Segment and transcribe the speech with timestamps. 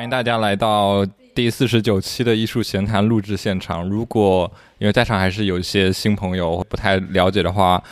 [0.00, 1.04] 欢迎大家来到
[1.34, 3.86] 第四十九期的艺术闲谈录制现场。
[3.86, 7.84] 如果因为在场还是有一些新朋友不太了解的话，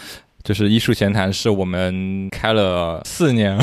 [0.43, 3.59] 就是艺术闲谈是我们开了四年，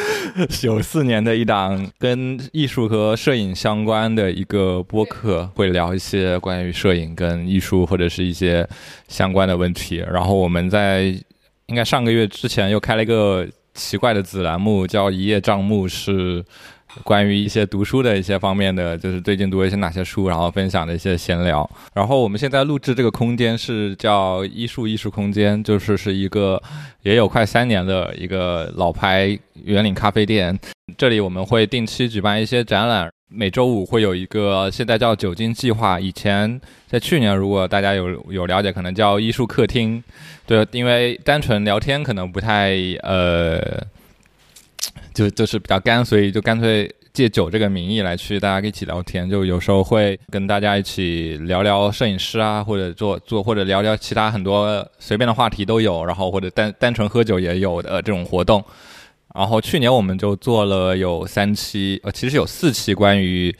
[0.62, 8.68] 有四年的一档跟艺术和摄影相关的一个播客，会聊一些关于摄影跟艺术或者是一些
[9.08, 10.04] 相关的问题。
[10.12, 11.04] 然后我们在
[11.68, 16.44] 应该上个月之前又开了一个奇怪的子栏目，叫一叶障目，是。
[17.04, 21.68] 关于一些读书的一些方面的，就是最近读了一些哪些书，然后分享的一些闲聊。
[21.94, 26.60] 然后我们现在录制这个空间是叫艺术艺术空间，就是是一个
[27.02, 30.58] 也有快三年的一个老牌圆岭咖啡店。
[30.96, 40.02] 这里我们会定期举办一些展览，每周五会有一个现在叫酒精计划，以前在去年如果大家有有了解，可能叫艺术客厅。
[40.46, 43.86] 对，因为单纯聊天可能不太呃。
[45.14, 49.28] 就就是比较干，所以就干脆借酒这个名义来去大家一起聊天。
[49.28, 56.04] 就有时候会跟大家一起聊聊摄影师啊，或者做做或者聊聊其他很多随便的话题都有。
[56.04, 58.64] 然后或者单单纯喝酒也有的这种活动。
[59.34, 63.54] 然后去年我们就做了有三期，呃，其实有四期关于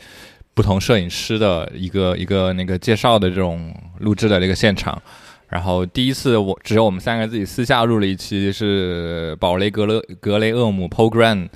[0.53, 5.01] 不同摄影师的一个一个那个介绍的这种录制的这个现场。
[5.49, 11.47] 然后第一次我只有我们三个自己私下录了一期，是宝雷格勒格雷厄姆 p o g r a m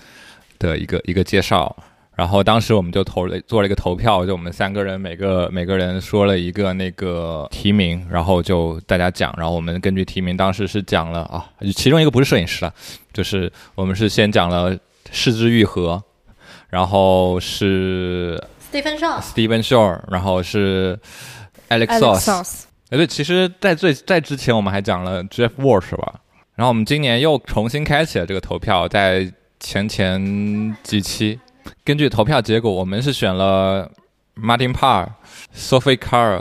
[0.57, 1.75] 的一个一个介绍。
[2.15, 9.33] 然后当时我们就投了做了一个投票，就我们三个人每个每个人说了一个那个提名，然后就大家讲。
[9.35, 12.73] 然后我们根据提名，当时是讲了啊，其中一个不是摄影师了，
[13.13, 14.77] 就是我们是先讲了
[15.11, 16.03] 视之愈合，
[16.69, 18.39] 然后是
[18.71, 20.99] Stephen Shaw，Stephen Shaw，然后是
[21.69, 22.65] Alex Soss。
[22.93, 26.21] 哎，对，其实，在最在之前，我们还讲了 Jeff Walsh 吧。
[26.53, 31.39] 然后我们今年又重新开启了这个投票，在前前几期，
[31.83, 33.89] 根据投票结果，我们是选了
[34.35, 35.07] Martin Parr、
[35.55, 36.39] Sophie Carr、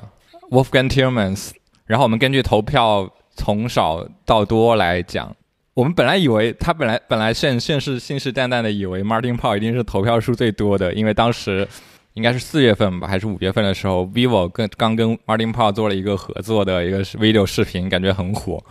[0.50, 1.52] Wolfgang Tillmans。
[1.86, 5.34] 然后我们根据投票从少到多来讲，
[5.72, 11.66] 我们本来以为他本来本来现现是信誓旦旦的以为 Martin Parr 一定是投票数最多的，因为当时。
[12.14, 18.62] 应该是四月份吧，还是五月份的时候，vivo 跟刚跟 Martin Parr 做了一个合作的一个 video 视频，感觉很火。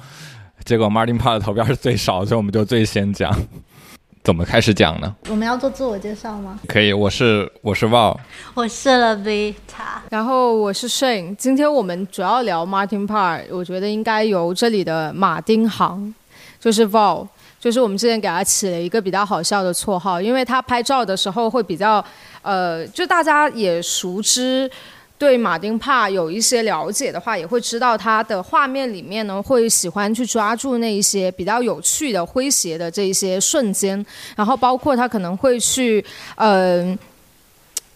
[0.64, 3.36] 结果 Martin Parr 的投票是最少，所以我们就最先讲。
[4.24, 5.16] 怎么开始讲呢？
[5.30, 6.60] 我们要做自我介绍吗？
[6.68, 8.16] 可以，我是我是 Val，
[8.54, 9.56] 我是 Vita，
[10.12, 11.36] 然后我是 Shane。
[11.36, 16.14] 今天我们主要聊 Martin Parr，我觉得应该由这里的马丁航，
[16.60, 17.28] 就是 Val。
[17.62, 22.04] 就是我们之前给他起了一个比较好笑的绰号，因为他拍照的时候会比较，
[22.42, 24.68] 呃，就大家也熟知，
[25.16, 34.04] 对马丁帕有一些了解的话，也会知道他的画面里面呢会喜欢去抓住那一些比较有趣的诙谐的这一些瞬间，
[34.36, 36.98] 然后包括他可能会去，呃，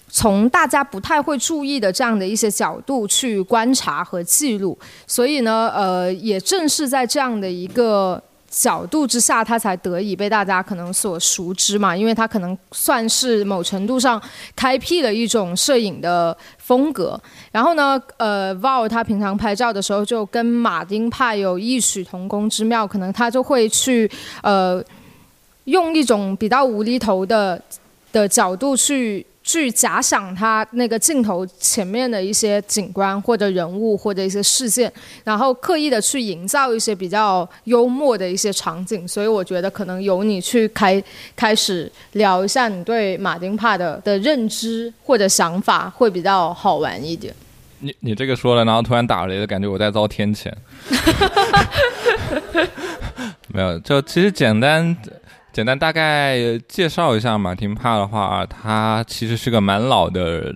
[0.09, 4.77] 从大家不太会注意的这样的一些角度去观察和记录，
[5.07, 8.21] 所以呢，呃，也正是在这样的一个。
[8.57, 14.21] 角度之下，他才得以被大家可能所熟知嘛，因为他可能算是某程度上
[14.55, 17.19] 开辟了一种摄影的风格。
[17.51, 24.09] 然后呢，呃，Val 他平常拍照的时候就跟马丁派有异曲同工之妙，可能他就会去
[24.41, 24.81] 呃
[25.65, 27.61] 用一种比较无厘头的
[28.13, 29.25] 的角度去。
[29.47, 34.91] 去假想他那个镜头前面的一些景观或者人物或者一些事件，
[35.23, 41.01] 然后刻意的去营造一些比较幽默的一些场景，所以我觉得可能由你去开
[41.35, 47.31] 开始聊一下你对马丁帕的的认知或者想法会比较好玩一点。
[47.81, 50.51] 你你这个说了，然后突然打雷的感觉，我在遭天谴。
[53.53, 54.97] 没有，就其实简单。
[55.55, 56.37] 简单大概
[56.67, 60.53] 介绍一下马丁帕的话，他其实是个蛮老的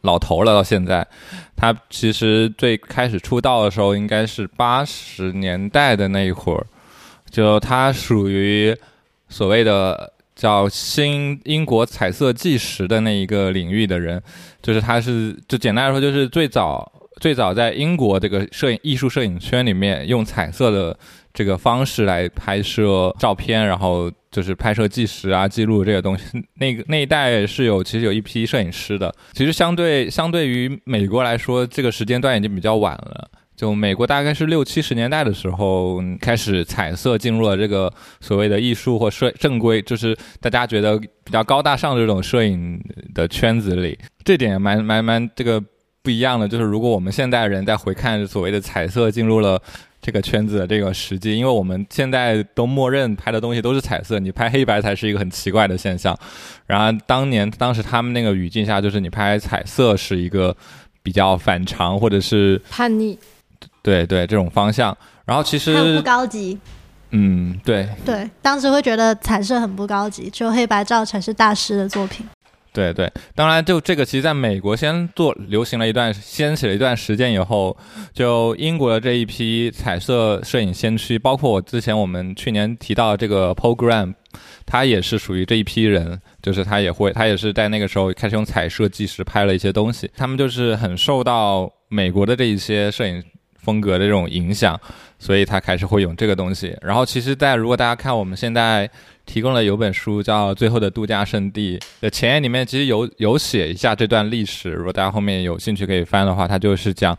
[0.00, 0.54] 老头了。
[0.54, 1.06] 到现在，
[1.54, 6.64] 他其实最开始出道的时候应该是八十年代的那一会儿，
[7.28, 8.74] 就他属于
[9.28, 14.22] 所谓的叫新英国彩色纪实的那一个领域的人，
[14.62, 20.98] 就是他是就简单来说，就是最早最早在英国这个摄影艺术摄影圈里面用彩色的。
[21.32, 26.24] 这个方式来拍摄照片，然后就是拍摄纪实啊、记录这些东西。
[26.54, 29.14] 那个 那一代是有其实有一批摄影师的。
[29.32, 33.30] 其实相对相对于美国来说，这个时间段已经比较晚了。
[33.56, 43.98] 就美国大概是六七十年代的时候开始彩色进入了这个所谓的艺术或摄正规，就是大家觉得比较高大上的这种摄影的圈子里。
[44.24, 45.62] 这点蛮蛮蛮这个
[46.02, 49.60] 不一样的，就是如果我们现代人在回看所谓的彩色进入了
[50.00, 56.16] 这个圈子的这个时机，因为我们现在都默认拍的东西都是彩色，你拍黑白才是一个很奇怪的现象。
[56.66, 60.56] 然而当年当时他们那个语境下，就是你拍彩色是一个
[61.02, 63.18] 比较反常或者是叛逆，
[63.82, 64.96] 对对这种方向。
[65.26, 66.58] 然后其实很不高级。
[67.10, 72.24] 嗯，对对，当时会觉得彩色很不高级，只有黑白照才是大师的作品。
[72.72, 77.76] 对对，当然就这个，其实在美国先做流行了一段，掀起了一段时间以后，
[78.12, 84.14] 就英国的这一批彩色摄影先驱，包括我之前我们去年提到这个 program，
[84.64, 93.22] 他也是属于这一批人，就是他也会，他也是在那个时候开始用彩色纪实拍了一些东西，他们就是很受到美国的这一些摄影。
[93.62, 94.80] 风格的这种影响，
[95.20, 96.76] 所以他开始会有这个东西。
[96.82, 98.90] 然后，其实，在如果大家看我们现在
[99.24, 104.70] 提供了有本书叫《最后的度假胜地》的前言里面，其实有有写一下这段历史。
[104.70, 107.16] 如果大家后面有兴趣可以翻的话，他就是讲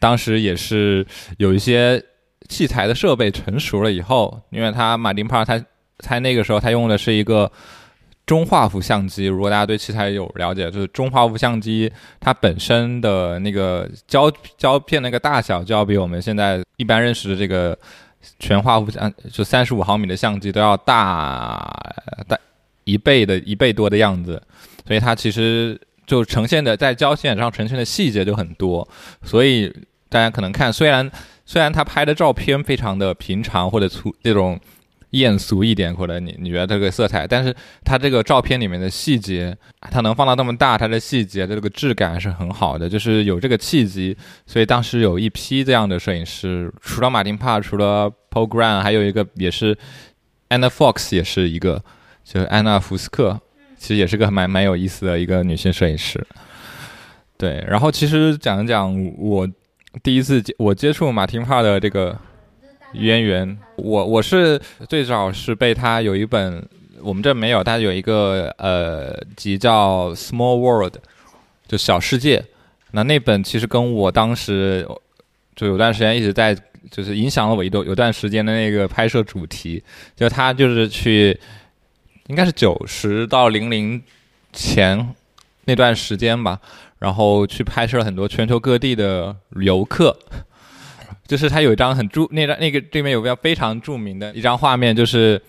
[0.00, 1.06] 当时也是
[1.36, 2.02] 有一些
[2.48, 5.64] 器材的设备成熟了以后，因为他马丁帕他
[5.98, 7.52] 他那个时候他用的是一个。
[8.24, 17.76] 中画幅相机，如果大家对器材有了解，就是中画幅相机，它本身的那个胶胶片那个大小，就要比我们现在一般认识的这个
[18.38, 21.58] 全画幅相，就三十五毫米的相机都要大
[22.28, 22.38] 大
[22.84, 24.40] 一倍的一倍多的样子，
[24.86, 28.88] 所以它其实就呈现的在胶片上呈现的细节就很多，
[29.24, 29.68] 所以
[30.08, 31.10] 大家可能看，虽然
[31.44, 34.58] 虽然他拍的照片非常的平常或者粗这种。
[35.12, 37.54] 艳俗一点，或者你你觉得这个色彩，但是
[37.84, 39.56] 它这个照片里面的细节，
[39.90, 44.16] 它能放到那么大，它的细节的这个质感是很好的，就是有这个契机，
[44.46, 49.76] 所以当时有一批这样的摄影师，除了马丁帕，除了 Paul Graham，还有一个也是
[50.48, 51.82] Anna Fox，也是一个，
[52.24, 53.38] 就是安娜福斯克，
[53.76, 56.26] 其实也是个蛮蛮有意思的一个女性摄影师。
[57.36, 59.46] 对，然后其实讲一讲我
[60.02, 62.18] 第一次接我接触马丁帕的这个。
[62.92, 66.66] 渊源，我我是最早是被他有一本，
[67.00, 70.96] 我们这没有，他有一个呃集叫《Small World》，
[71.66, 72.44] 就小世界。
[72.92, 74.86] 那那本其实跟我当时
[75.56, 76.54] 就有段时间一直在，
[76.90, 79.82] 就是影响了我一段有段时间的那个拍摄主题。
[80.14, 81.38] 就他就是去，
[82.26, 84.02] 应该是九十到零零
[84.52, 85.14] 前
[85.64, 86.60] 那段时间吧，
[86.98, 90.18] 然后去拍摄了很多全球各地的游客。
[91.32, 95.40] 就是他有一张很著那张那个对面有个非常著名的一张画面，就是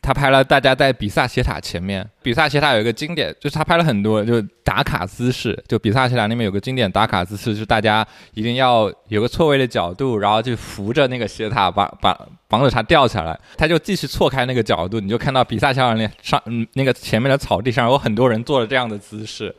[0.00, 2.08] 他拍了大家在比萨斜塔前面。
[2.22, 5.62] 比萨斜塔有一个经典，就是他拍了很多就打卡姿势。
[5.68, 12.18] 就比萨斜塔那边有个经典打卡姿势，就是大家一定要有个错位的角度，然后就扶着那个斜塔，把把
[12.48, 13.38] 防止它掉下来。
[13.58, 19.54] 他就继续错开那个角度，你就看到比萨斜塔那上嗯那个前面的草地上有很多人做了这样的姿势，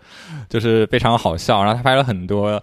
[0.49, 1.63] 就是非常好笑。
[1.63, 2.59] 然后他拍了很多。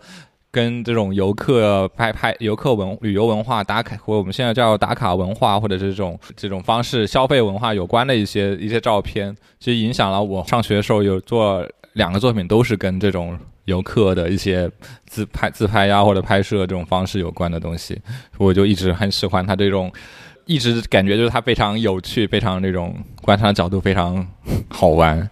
[0.55, 14.71] 跟这种游客拍拍游客文旅游文化打卡，或我们现在叫打卡文化，或者是这种这种方式消费文化有关的一些一些照片，其实影响了我上学的时候有做两个作品，都是跟这种游客的一些
[15.07, 18.01] 自拍自拍呀或者拍摄这种方式有关的东西，
[18.39, 19.93] 我就一直很喜欢他这种，
[20.47, 24.25] 一直感觉就是他非常有趣，非常那种观察角度非常
[24.69, 25.29] 好玩。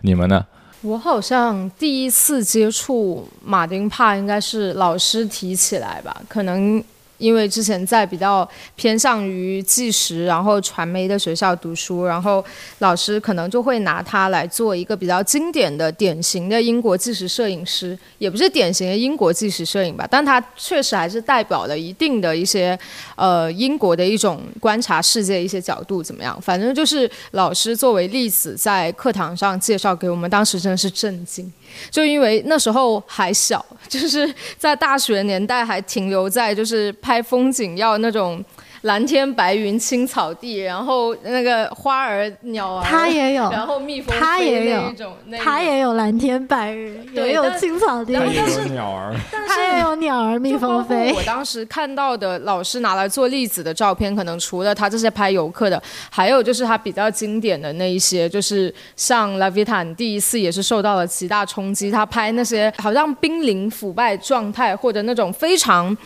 [0.00, 0.46] 你们呢？
[0.84, 6.84] 我好像第一次接触马丁帕，应该是老师提起来吧，可能。
[7.18, 12.44] 因为之前在比较偏向于纪实，然后传媒的学校读书，然后
[12.78, 22.78] 老师可能就会拿它来做一个比较经典的、典型的英国纪实摄影师，也不是典型的英国纪实摄影吧，但它确实还是代表了一定的一些，
[23.16, 26.38] 呃，英国的一种观察世界一些角度怎么样？
[26.42, 31.52] 反正就是老师作为例子在课堂上介绍给我们，当时真的是震惊。
[31.90, 38.44] 就因为那时候还小，就是在大学年代还停留在就是拍风景要那种。
[38.84, 44.94] 蓝天白云青草地，然后那个花儿鸟儿，它也有， 然后蜜蜂它也有，
[45.42, 49.14] 它也有蓝天白云，也有青草地， 也有鸟儿，
[49.48, 51.14] 它也有鸟儿蜜蜂飞。
[51.14, 65.96] 我当时看到的老师拿来做例子的照片，可能除了他这些拍游客的，还有就是他比较经典的那一些，就是像拉维坦第一次也是受到了极大冲击，他拍那些好像濒临腐败状态或者那种非常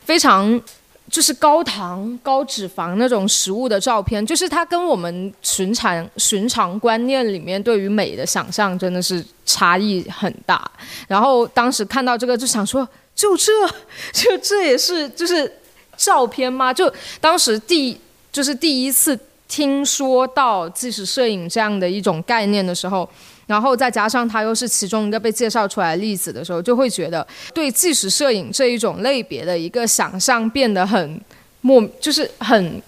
[0.00, 0.58] 非常。
[1.12, 10.68] 就是高糖高脂肪那种食物的照片，就是它跟我们寻常寻常观念里面对于美的想象真的是差异很大。
[11.06, 13.52] 然后当时看到这个就想说，就这
[14.14, 15.52] 就这也是就是
[15.98, 16.72] 照片吗？
[16.72, 16.90] 就
[17.20, 18.00] 当时第
[18.32, 23.06] 就是第一次听说到纪实摄影这样的一种概念的时候。
[23.52, 31.20] 然后再加上他又是其中一个被介绍出来例子的时候，就会觉得对纪实摄影这一种类别的一个想象变得很
[31.60, 32.82] 莫，就是很。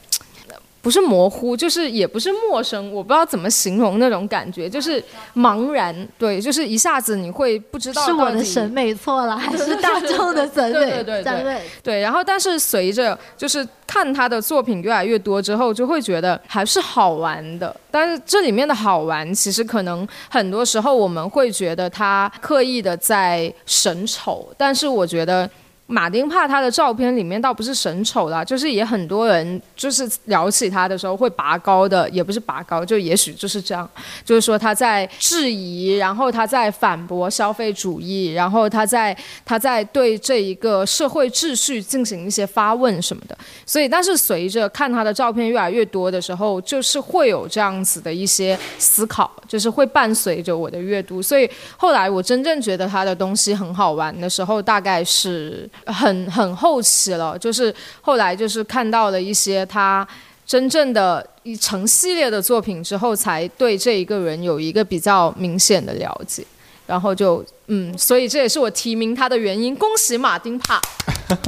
[0.85, 5.03] 不是模糊，就是也不是陌生，我不知道怎么形容那种感觉，就是
[5.35, 10.73] 茫然，对，就是一下子你会不知道是我的审美错了， 还是大众的审美？
[10.73, 12.00] 对对对对对。
[12.00, 17.75] 然后，但是随着就是看他的作品越来越多之后，就会觉得还是好玩的。
[17.91, 25.49] 但是这里面的好玩，其实可能很多时候我们会觉得他刻意的在审丑，但是我觉得。
[25.87, 33.88] 马丁帕他的照片里面倒不是神丑啦，就是也很多人就是聊起他的时候会拔高的，也不是拔高，就也许就是这样，
[34.25, 39.14] 就是说他在质疑，然后他在反驳消费主义，然后他在
[39.45, 43.37] 他在对这一个社会秩序进行一些发问什么的。
[43.67, 51.21] 所以，但是随着看他的照片越来越多的时候，就是会有这样子的一些思考，就是会伴随着我的阅读。
[51.21, 55.69] 所以后来我真正觉得他的东西很好玩的时候，大概是。
[55.87, 60.07] 很很后期了，就是后来就是看到了一些他
[60.47, 66.45] 真正的一成系列的作品之后，才对这一个人有一个比较明显的了解，
[66.87, 69.75] 然后就嗯，所以这也是我提名他的原因。
[69.75, 70.81] 恭喜马丁帕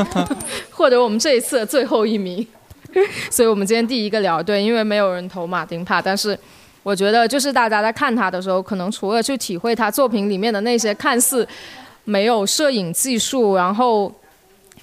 [0.73, 2.47] 获得我们这一次的最后一名，
[3.31, 6.39] 所以我们今天第一个聊对，因为没有人投马丁帕，但是
[6.83, 11.47] 我觉得就是大家在看他的时候，可能除了去体会他作品里面的那些看似
[12.07, 14.11] 没有摄影技术，然后。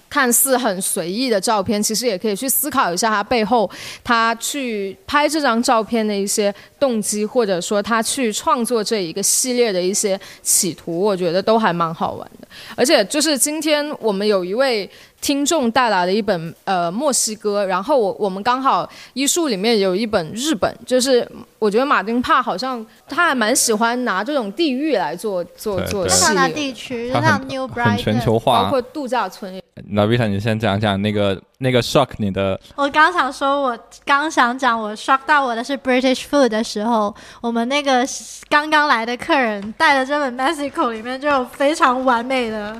[0.10, 3.68] 看似很随意的照片，其实也可以去思考一下他背后，
[4.03, 12.48] 他去拍这张照片的一些动机，或者说他去创作这一个系列的一些企图，我觉得都还蛮好玩的。
[12.75, 14.88] 而且就是今天我们有一位。
[15.24, 21.25] 听众带来的一本呃墨西哥，然后我我们刚好医术里面有一本日本，就是
[21.60, 29.58] 我觉得马丁帕好像他还蛮喜欢拿这种地域来做做做系列，地区就像 New Brighton，很全球化，包括度假村。
[29.89, 32.60] 那 Vita，你先讲讲那个那个 shock 你的。
[32.75, 38.06] 我刚想说，我刚想讲我 shock 到我的是 British food 的时候，我们那个
[38.50, 42.75] 刚刚来的客人带的这本 Mexico 里面就有非常完美的。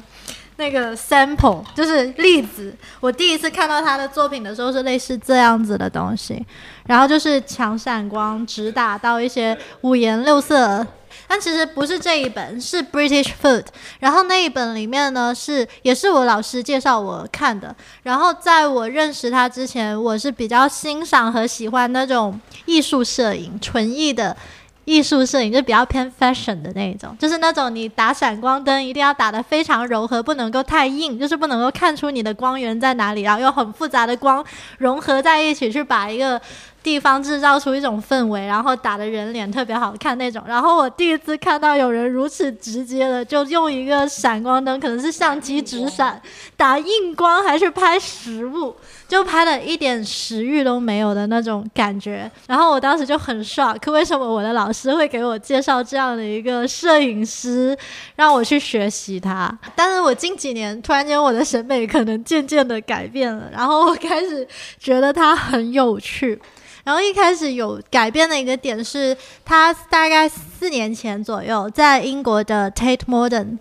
[0.58, 6.46] 那个 sample 就是例子，我第一次看到他的作品的时候是类似这样子的东西，
[6.86, 10.86] 然后就是强闪光，直打到一些五颜六色。
[11.28, 13.66] 但其实不是这一本，是 British Food。
[14.00, 17.74] 然后那一本里面呢，是也是我老师介绍我看的。
[18.02, 24.36] 然后在我认识他之前，我是比较欣赏和喜欢那种艺术摄影，纯艺的。
[24.86, 34.44] 艺术摄影就比较偏 fashion 的那一种，就是那种你打闪光灯一定要打得非常柔和，不能够太硬，就是不能够看出你的光源在哪里，然后用很复杂的光
[34.78, 36.40] 融合在一起，去把一个
[36.84, 40.44] 地方制造出一种氛围，然后打的人脸特别好看那种。
[40.46, 46.22] 然后我第一次看到有人如此直接的就用一个闪光灯，可能是相机直闪
[46.58, 48.76] 打硬光，还是拍实物。
[49.06, 57.78] 就拍了一点食欲都没有的那种感觉，然后我当时就很 shock，为什么我的老师会给我介绍这样的一个摄影师，
[58.16, 59.56] 让我去学习他？
[59.76, 64.48] 但是我近几年突然间我的审美可能渐渐的改变了，然后我开始
[64.80, 66.42] 觉得他很有趣。
[66.84, 73.58] 然后一开始有改变的一个点是，他大概四年前左右在英国的 Tate Modern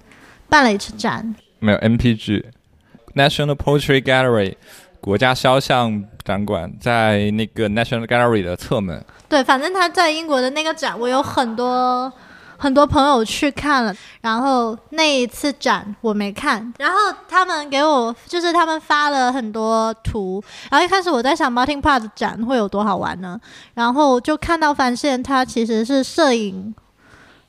[0.49, 2.45] 办了一次展，没有 MPG
[3.15, 4.55] National Portrait Gallery。
[5.01, 9.05] 国家肖像展馆在那个 National Gallery 的侧门。
[9.29, 12.13] 对，反正他在英国的那个展，我有很多
[12.63, 13.93] 很多朋友去看了。
[14.21, 16.97] 然后那一次展我没看，然后
[17.29, 20.43] 他们给我就是他们发了很多图。
[20.71, 23.37] 然后一开始我在想 Martin Park 展会有多好玩呢？
[23.75, 26.73] 然后就看到发现他其实是摄影，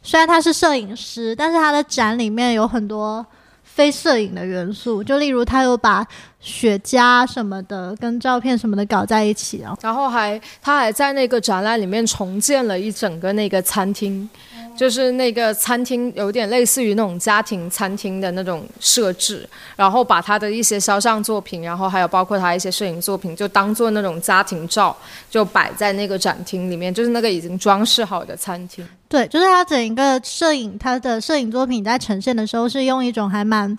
[0.01, 3.23] 虽然他是摄影师，但是他的展里面有很多。
[3.63, 6.05] 非摄影的元素，就例如他有把
[6.39, 14.29] 雪茄什么的跟照片什么的搞在一起啊，然后还他还在那个展览里面重建了一整个那个餐厅。
[14.75, 24.95] 就是那个餐厅有点类似于那种家庭餐厅的那种设置，然后把他的一些肖像作品，然后还有包括他一些摄影作品，就当做那种家庭照，
[25.29, 28.85] 就摆在那个展厅里面，就是那个已经装饰好的餐厅。
[29.07, 33.77] 对，就是他整一个摄影，他的摄影作品在呈现的时候是用一种还蛮。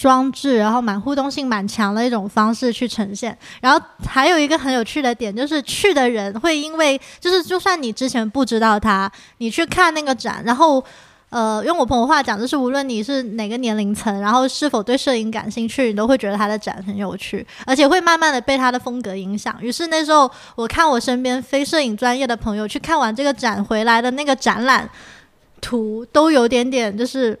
[0.00, 3.36] 装置，然后蛮互动性蛮强的一种方式去呈现。
[3.60, 10.80] 然后还有一个很有趣的点，就是去的人会因为，就是就算你之前不知道他，你去看那个展，然后，
[11.30, 19.56] 呃，用我朋友话讲，就是无论你是哪个年龄层，然后是否对摄影感兴趣，你都会觉得他的展很有趣，而且会慢慢的被他的风格影响。
[19.60, 24.88] 于是那时候，我看我身边非摄影专业的朋友去看完这个展回来的那个展览。
[25.60, 27.36] 图都有点点就是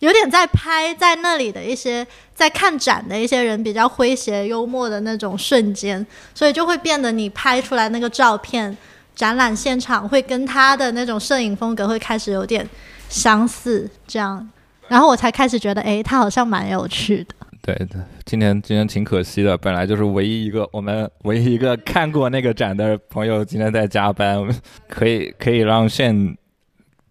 [0.00, 8.76] 有点在拍在那里的一些在看展的一些人比较诙谐幽默的那种瞬间，所以就会变得你拍出来那个照片，
[9.14, 12.68] 展览现场会跟他的那种摄影风格会开始有点
[13.08, 14.46] 相似，这样，
[14.88, 17.34] 然后我才开始觉得，哎，他好像蛮有趣的。
[17.62, 24.46] 对的，今天今天挺可惜的，本来就是唯一一个我们唯一一个看过那个展的朋友，今天在加班，
[24.88, 26.36] 可以可以让现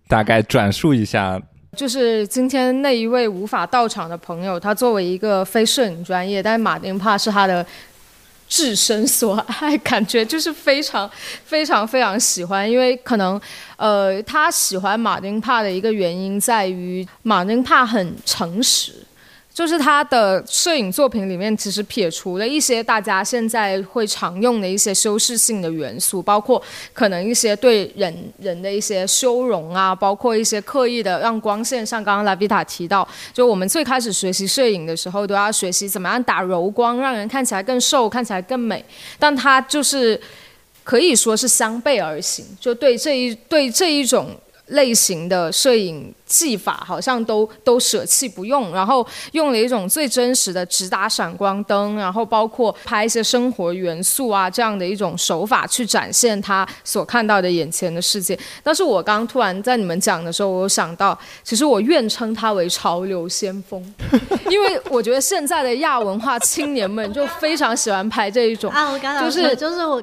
[0.08, 1.42] 大概转述一下。
[1.76, 7.66] 就是今天那一位无法到场的朋友，他作为一个非摄影专业，但是马丁帕是他的
[8.48, 11.10] 至深所爱，感觉就是非常
[11.44, 13.40] 非常非常喜欢，因为可能
[13.76, 18.94] 呃，他喜欢马丁帕的一个原因在于马丁帕很诚实。
[19.56, 38.84] 就是他的摄影作品里面，其实撇除了一些大家现在会常用的一些修饰性的元素，包括可能一些对人人的一些修容啊，包括一些刻意的让光线，像刚刚拉比塔提到，就我们最开始学习摄影的时候，都要学习怎么样打柔光，让人看起来更瘦，看起来更美。
[39.18, 40.20] 但他就是
[40.84, 44.28] 可以说是相背而行，就对这一对这一种。
[44.68, 58.38] 类型的摄影技法好像都都舍弃不用，然后用了一种最真实的直打闪光灯，然后包括拍一些生活元素啊这样的一种手法去展现他所看到的眼前的世界。
[58.64, 63.94] 但是我刚突然在你们讲的时候，我有想到，其实我愿称他为潮流先锋，
[64.50, 70.02] 因为我觉得现在的亚文化青年们就非常喜欢拍这一种啊，我刚刚就是就是我。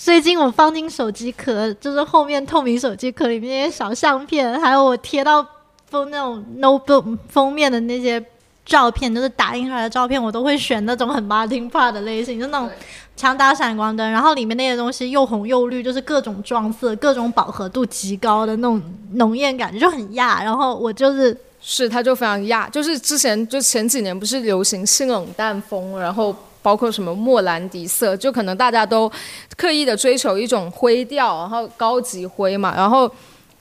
[0.00, 5.44] 最近我放进手机壳，就是后面透明手机壳里面那些小相片，还有我贴到
[5.90, 8.24] 封那种 notebook 封面的那些
[8.64, 12.70] 照片，就是打印出来的照片，我都会选那种很 Martin p a r 的类型，就那种
[13.16, 18.80] 强打闪光灯，然后里面那些东西又红又绿，就是各种撞色，各种饱和度极高的那种
[19.14, 20.42] 浓艳感，就很亚。
[20.44, 26.34] 然后我就是是，它就非常亚，就是之前就前几年不是流行性冷淡风，然后。
[26.68, 29.10] 包括什么莫兰迪色，就可能大家都
[29.56, 33.10] 刻意的追求一种灰调，然后高级灰嘛，然后，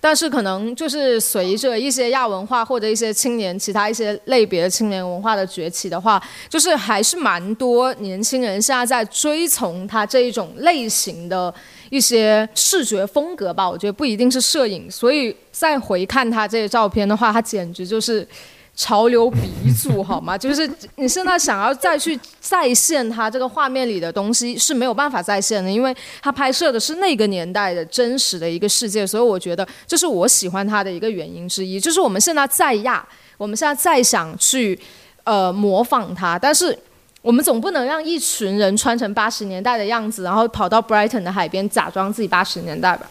[0.02, 11.54] 但是可能就是随着一些亚文化或者一些青年其他一些类别青年文化的崛起的话，就是还是蛮多年轻人现在在追从他这一种类型的
[11.90, 13.70] 一些视觉风格吧。
[13.70, 18.28] 我觉得不一定是摄影，所以再回看他这些照片的话，他简直就是。
[18.78, 19.42] 潮流鼻
[19.74, 20.38] 祖好吗？
[20.40, 31.80] 就是你现在想要再去再现他这个画面里的东西是没有办法再现的，因为他拍摄的是那个年代的真实的一个世界，所以我觉得这是我喜欢他的一个原因之一。
[31.80, 33.04] 就是我们现在再亚，
[33.38, 34.80] 我们现在再想去
[35.24, 36.78] 呃模仿他，但是
[37.24, 43.10] 我们总不能让一群人穿成八十年代的样子，然后跑到 Brighton 的海边假装自己八十年代吧。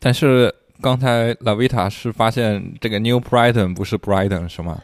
[0.00, 4.80] 但是刚才 Lavita 是发现这个 New Brighton 不是 Brighton 是吗？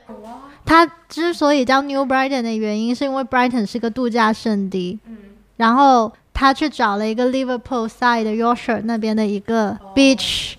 [0.68, 5.16] 它之所以叫 New Brighton 的原因，是因为 Brighton 是个度假胜地，嗯，
[5.56, 10.56] 然后他去找了一个 Liverpool side Yorkshire 那边的一个 beach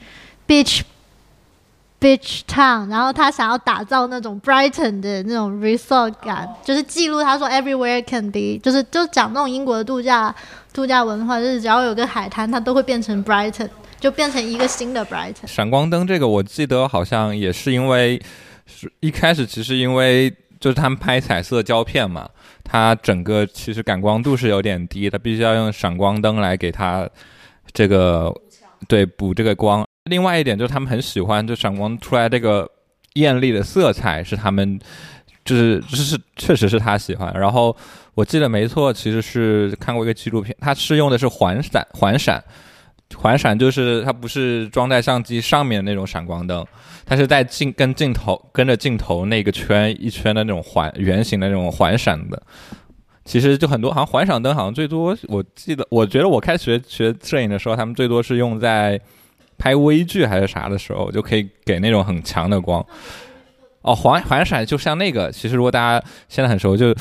[0.48, 0.82] beach
[2.02, 10.34] beach town，然后他想要打造那种 Brighton 的那种 resort 感，就是记录他说 everywhere can be，就是就讲那种英国的度假
[10.74, 13.70] 度假文化，就是只要有个海滩，它都会变成 Brighton，
[14.00, 15.46] 就变成一个新的 Brighton。
[15.46, 18.20] 闪光灯这个，我记得好像也是因为。
[18.70, 20.30] 是一开始其实因为
[20.60, 22.30] 就是他们拍彩色胶片嘛，
[22.64, 27.10] 它整个其实感光度是有点低，它必须要用闪光灯来给它
[27.74, 28.34] 这个
[28.88, 29.86] 对补这个光。
[30.06, 32.70] 另外一点就是他们很喜欢就闪光出来这个
[33.16, 34.80] 艳丽的色彩是他们
[35.44, 37.34] 就是就是确实是他喜欢。
[37.38, 37.76] 然后
[38.14, 42.44] 我记得没错，其实是看过一个纪录片，他是用的是环闪环闪。
[43.16, 46.66] 环闪就是它不是装在相机上面的那种闪光灯，
[47.06, 52.42] 它是在镜跟镜头跟着镜头那个圈一圈的那种环圆形的那种环闪的。
[53.26, 59.00] 其实就很多，好像环闪灯好像最多，我记得我觉得我开学学摄影的时候，他们最多是用在
[59.58, 62.84] 拍微距还是啥的时候，就可以给那种很强的光。
[63.82, 66.96] 哦，环环闪就像那个，其实如果大家现在很熟，就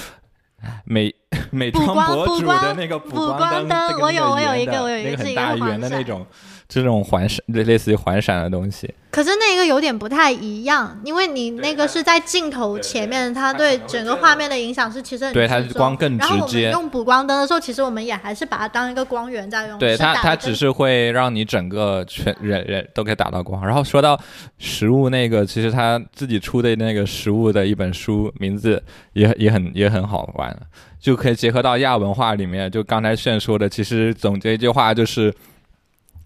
[0.85, 1.15] 美。
[1.51, 6.27] 美妆博主的那个补光灯，我有我有一个我有一个很大圆的那种。
[6.69, 8.93] 这种环闪，类似于环闪的东西。
[9.11, 16.29] 可是那个有点不太一样，因为你那个是在镜头前面，它对整个画面的影响是其实很对，它是光更直接。
[16.29, 19.79] 然后我们用补光灯的时候，其实我们也还是把它当一个光源在用。
[19.79, 23.65] 对它，它只是会让你整个全人人都可以打到光。
[23.65, 24.21] 然后说到
[24.59, 28.81] 食物那个，其实他自己出的那个食物的一本书，名字
[29.15, 30.55] 也也很也很好玩，
[31.01, 32.71] 就可以结合到亚文化里面。
[32.71, 35.35] 就刚才炫说的，其实总结一句话就是。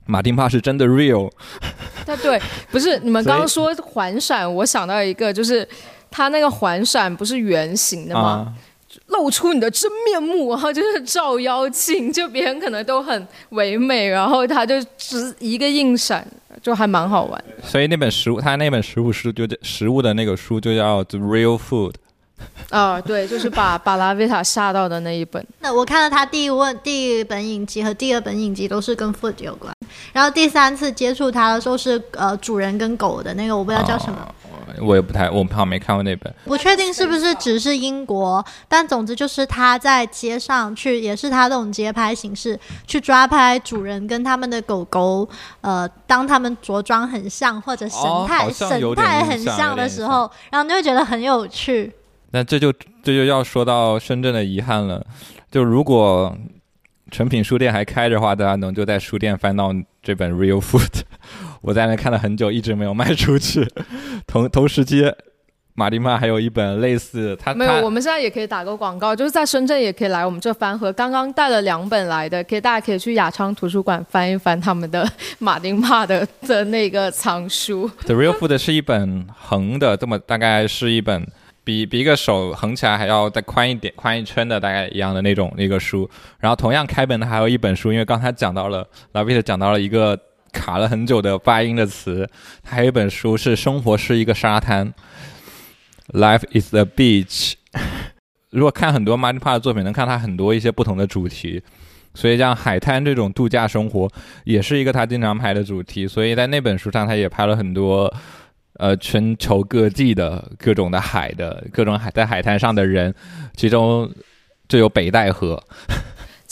[0.06, 1.30] 马丁帕是真的 real，
[2.04, 5.66] 对对，不是你们刚刚说环闪，我想到一个，就是
[6.10, 8.20] 它那个环闪不是圆形的吗？
[8.20, 8.52] 啊，
[9.06, 16.26] 露出你的真面目，然后就是照妖镜，就别人可能都很唯美，然后他就只一个硬闪，
[16.60, 17.44] 就还蛮好玩。
[17.62, 21.92] 所以那本食物，他那本食物书就叫食物的那个书就叫《The Real Food》。
[22.70, 25.44] 啊，对，就是把把拉维塔吓到的那一本。
[25.60, 29.74] 那我看了他第一问第一本影集和第二本影集都是跟 food 有关，
[30.12, 34.34] 然后第三次接触他的时候是呃主人跟狗的那个，我不知道叫什么。
[34.80, 36.34] 我也不太，我好像没看过那本。
[36.44, 45.28] 不确定是不是只是英国，但总之就是他在街上去，也是他这种街拍形式去抓拍主人跟他们的狗狗，
[45.60, 51.92] 呃，当他们着装很像或者神哦态、神态很像的时候，然后你就会觉得很有趣。
[52.32, 55.04] 那这就这就要说到深圳的遗憾了。
[55.50, 56.36] 就如果
[57.10, 59.70] 成品书店还开着的话，大家能就在书店翻到
[60.02, 60.80] 这本《Real Food
[61.60, 63.68] 》。我在那看了很久，一直没有卖出去。
[64.26, 65.04] 同同时期，
[65.74, 70.90] 马丁曼还有一本类似，他没有，我们现在也可以打个广告，就是在深圳也可以来我们这翻和。
[70.92, 75.06] 刚刚带了两本来的，可以大家可以去雅昌图书馆翻一翻他们的
[75.38, 77.86] 马丁帕的的那个藏书。
[78.06, 81.26] 《The Real Food》是一本横的，这么大概是一本
[81.64, 86.08] 比比一个手横起来还要再宽一点、宽一圈的大概一样的那种一个书。
[86.40, 90.18] 然后同样开本的还有一本书，因为刚才讲到了老毕特讲到了一个
[90.52, 92.28] 卡了很久的发音的词，
[92.64, 94.92] 还有一本书是《生活是一个沙滩》
[96.18, 97.54] ，Life is a beach。
[98.50, 101.62] 如果看很多马尼帕的作品，能看他很多一些不同的主题。
[102.14, 104.06] 所以像海滩这种度假生活，
[104.44, 106.06] 也是一个他经常拍的主题。
[106.06, 108.12] 所以在那本书上，他也拍了很多，
[108.78, 113.14] 呃，全球各地的各种的海的各种海在海滩上的人，
[113.54, 114.10] 其中
[114.68, 115.62] 就有北戴河。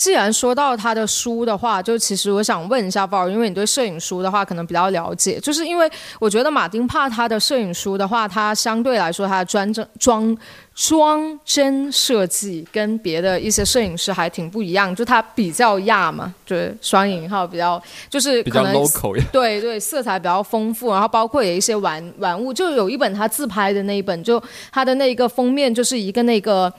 [0.01, 5.87] 既然说到他的书的话，就其实我想问一下鲍尔，因为你对摄影书的话可能比较了解，就是因为
[6.19, 10.35] 我觉得马丁帕他的摄影书的话，他相对来说他的专正装
[10.73, 26.73] 装帧设计跟别的一些摄影师还挺不一样，就他比较亚嘛，就是双引号比较就是比较可能 local， 对对，色彩比较丰富，然后包括有一些玩玩物，就有一本他自拍的那一本，就他的那个封面就是一个那个。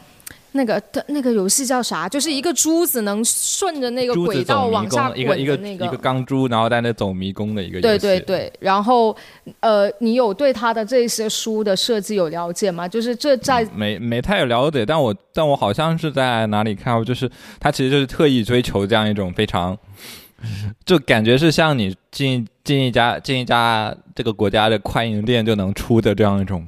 [0.53, 2.09] 那个的那个游戏叫啥？
[2.09, 7.83] 就是一个珠子能顺着那个轨道往下宫，一个一个滚一个钢珠，然后在那走迷宫的一个游戏。
[7.83, 9.17] 对对对，然后
[9.61, 12.87] 呃，你有对他的这些书的设计有了解吗？
[12.87, 19.77] 就是这在没没太有了解，但我但我好像是在哪里看过，就是他其实就是特意追求这样一种非常，
[20.85, 26.67] 就感觉是像你进进一家进一家这个国家的快银店就能出的这样一种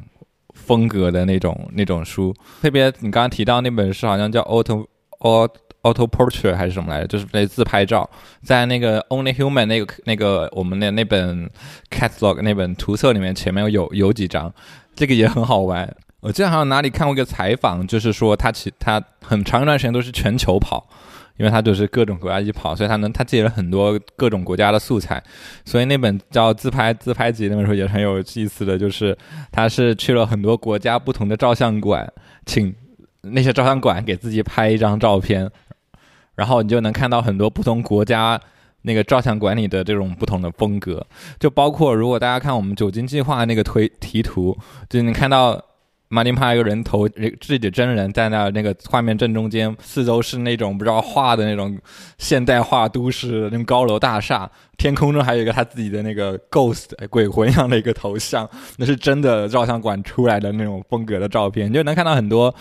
[0.65, 2.35] 风格的那种那种书。
[2.63, 4.87] 特别你刚刚提到那本书，好像叫 Auto
[5.21, 5.51] Auto
[5.83, 7.07] Auto Portrait 还是什么来着？
[7.07, 8.09] 就是那自拍照，
[8.43, 11.51] 在那个 Only Human 那个那个我们的那本
[11.91, 14.53] catalog 那本图册里面，前面有有几张，
[14.97, 15.95] 这个也很好玩。
[16.21, 20.89] 我记得好像哪里看过一个采访，就是说他其他很长一段时间都是全球跑，
[21.37, 25.23] 因为他就是各种国家一起跑，所以他能他记了很多各种国家的素材。
[25.65, 29.17] 所以那本叫《自拍自拍集》那本书也很有意思的，就是
[29.51, 32.11] 他是去了很多国家不同的照相馆，
[32.47, 32.75] 请
[33.23, 35.51] 那些照相馆给自己拍一张照片，
[36.35, 38.41] 然后你就能看到很多不同国家。
[38.87, 41.07] 那个照相馆里的这种不同的风格，
[41.41, 44.55] 就包括如果大家看我们酒精计划那个推题图，
[44.91, 45.59] 就你看到
[46.15, 51.77] 马丁帕一个人头，人自己真人在那那个画面正中间，四周是那种不知道画的那种
[52.19, 62.55] 现代化都市那种高楼大厦，天空中还有一个他自己的那个 ghost 鬼魂一样的一个头像，那是真的照相馆出来的那种风格的照片，你就能看到很多，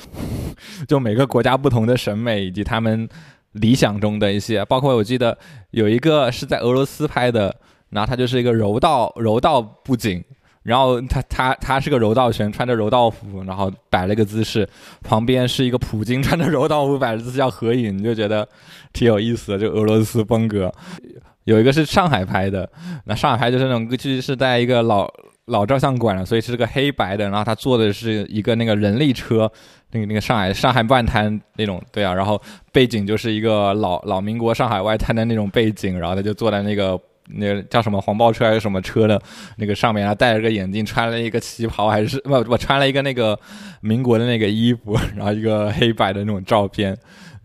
[0.87, 3.07] 就每个国家不同的审美以及他们
[3.51, 5.37] 理想中的一些，包括我记得
[5.69, 7.55] 有一个是在俄罗斯拍的，
[7.91, 10.23] 然后他就是一个柔道柔道布景。
[10.63, 14.67] 然后他他他是个柔道拳，穿着柔道服，然后摆了个姿势，
[15.01, 18.47] 旁边是一个普京穿着柔道服摆着姿势要合影，你就觉得
[18.93, 20.73] 挺有意思的，就俄罗斯风格。
[21.43, 22.69] 有一个是上海拍的，
[23.03, 25.05] 那上海拍就是那种，其实是在一个老
[25.47, 29.51] 老照相馆了，所以是个黑白的，然后他坐的是一个那个人力车，
[29.91, 36.97] 那个那个上海上海外滩那种，对啊，然后背景就是一个老老民国上海外滩的那种背景，然后他就坐在那个。
[37.29, 39.21] 那个叫什么黄包车还是什么车的
[39.57, 43.39] 那个上面，啊戴着个眼镜，穿了一个旗袍，还是不我穿了一个那个
[43.81, 46.97] 民国的那个衣服， 然后一个黑白的那种照片，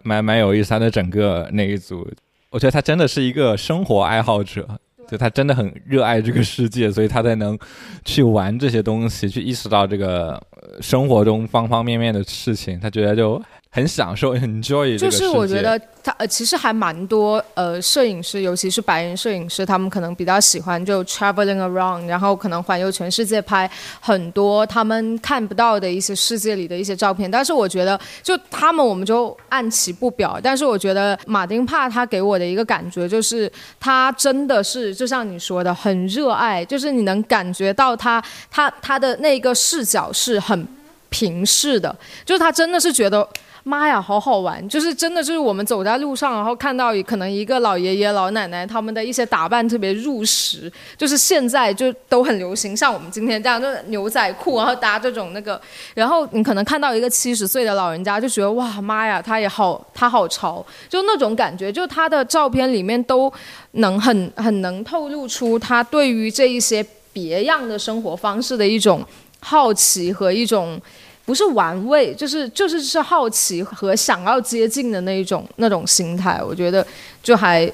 [0.02, 0.70] 蛮蛮有意思。
[0.70, 2.08] 他的整个那一组，
[2.50, 4.66] 我觉得他真的是一个生活爱好者，
[5.08, 7.58] 就他真的很热爱这个世界，所以他才能
[8.04, 10.42] 去玩这些东西，去意识到这个
[10.80, 12.78] 生活中方方面面的事情。
[12.80, 27.30] 他觉得就很享受，enjoy 就是我觉得他呃，其实还蛮多呃，摄影师，尤其是白人摄影师，他们可能比较喜欢就 traveling around，然后可能环游全世界，拍很多他们看不到的一些世界里的一些照片。
[27.30, 30.40] 但是我觉得，就他们我们就按其不表。
[30.42, 40.66] 但是我觉得马丁帕他给我的一个感觉就是，他真的是就像你说的，很热爱，就是你能感觉到他他他的那个视角是很
[41.10, 43.28] 平视的，就是他真的是觉得。
[43.64, 44.66] 妈呀，好好玩！
[44.68, 55.60] 就是真的，就是我们走在路上，然后看到可能一个老爷爷、老奶奶，他们的一些打扮特别入时，就是现在就都很流行，像我们今天这样，就是牛仔裤，然后搭这种那个，
[55.94, 63.30] 然后你可能看到一个七十岁的老人家，就觉得哇妈呀，他也好，他好潮，就那种感觉，就他的照片里面都
[63.72, 69.04] 能很很能透露出他对于这一些别样的生活方式的一种
[69.40, 70.80] 好奇和一种。
[71.28, 76.84] 不是玩味，就是就是是好奇和想要接近的那一种那种心态，我觉得
[77.22, 77.70] 就还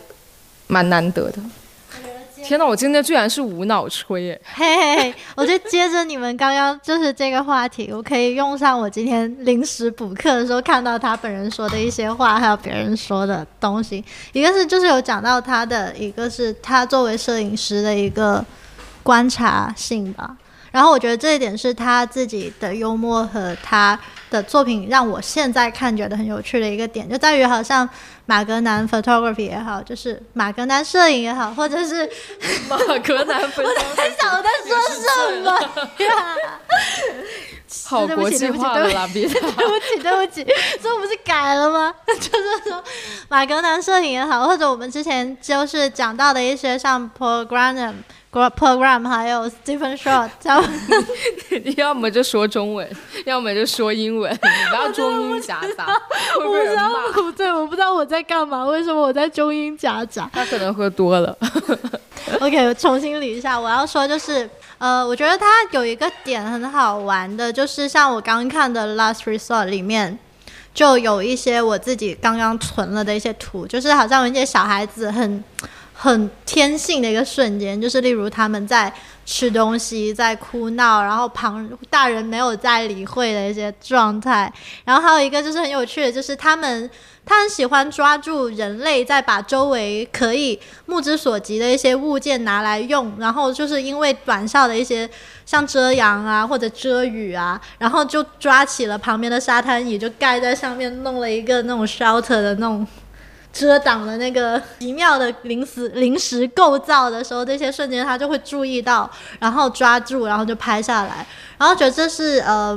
[0.66, 1.38] 蛮难得的。
[2.42, 4.40] 天哪，我今天居然是无脑吹耶！
[4.56, 14.04] 嘿嘿嘿，我就接着你们刚刚就是这个话题，我可以用上我今天临时补课的时候看到他本人说的一些话，还有别人说的东西。
[14.32, 18.44] 一个是就是有讲到他的，一个是他作为摄影师的一个
[19.04, 20.36] 观察性吧。
[20.74, 23.96] 然后我觉得这一点是他自己的幽默和他
[24.28, 27.88] 的作品让我现在看觉得很有趣的一个点，就在于好像
[28.26, 32.10] 马格南 photography 也好，就是马格南摄影也好，或者是
[32.68, 35.60] 马格南 photography， 我在想我在说什么
[36.04, 36.36] 呀？
[37.86, 40.44] 好国际化的啦，别对不起对不起，
[40.82, 41.94] 这不是改了吗？
[42.06, 42.82] 就是说
[43.28, 47.94] 马格南摄影也好，或者我们之前就是讲到的一些像 Paul Graham。
[48.56, 50.30] Program 还有 Stephen Short，
[51.64, 52.88] 你 要么就说中文，
[53.24, 55.86] 要么就说英文， 你不要中英夹杂。
[56.38, 56.90] 我不知道，
[57.36, 60.28] 对，我不知道我在干嘛，为什么我在中英夹杂？
[60.32, 61.36] 他可能喝多了。
[62.40, 70.18] OK，我重新理一下，我要说就是，呃，我觉得他有一个点很好玩的，就是像我刚看的 Last Resort 里面，
[70.74, 75.44] 就有一些我自己刚刚存了的一些图，就是好像有一些小孩子很。
[76.04, 78.92] 很天性的一个瞬间，就是例如他们在
[79.24, 84.52] 吃东西，在哭闹，然后旁大人没有在理会的一些状态。
[84.84, 86.90] 然后还有一个就是很有趣的，就是他们
[87.24, 95.08] 他很喜欢抓住人类，在把周围可以目之所及的一些物件拿来用，然后就是因为短效的一些
[95.46, 102.86] 像遮阳啊或者遮雨啊，然后就抓起了旁边的沙滩椅，就盖在上面，弄了一个那种 shelter 的那种。
[103.54, 111.24] 遮挡的那个 奇妙的临时临时构造的时候，这些瞬间他就会注意到，然后抓住，然后就拍下来，
[111.56, 112.76] 然后觉得这是呃，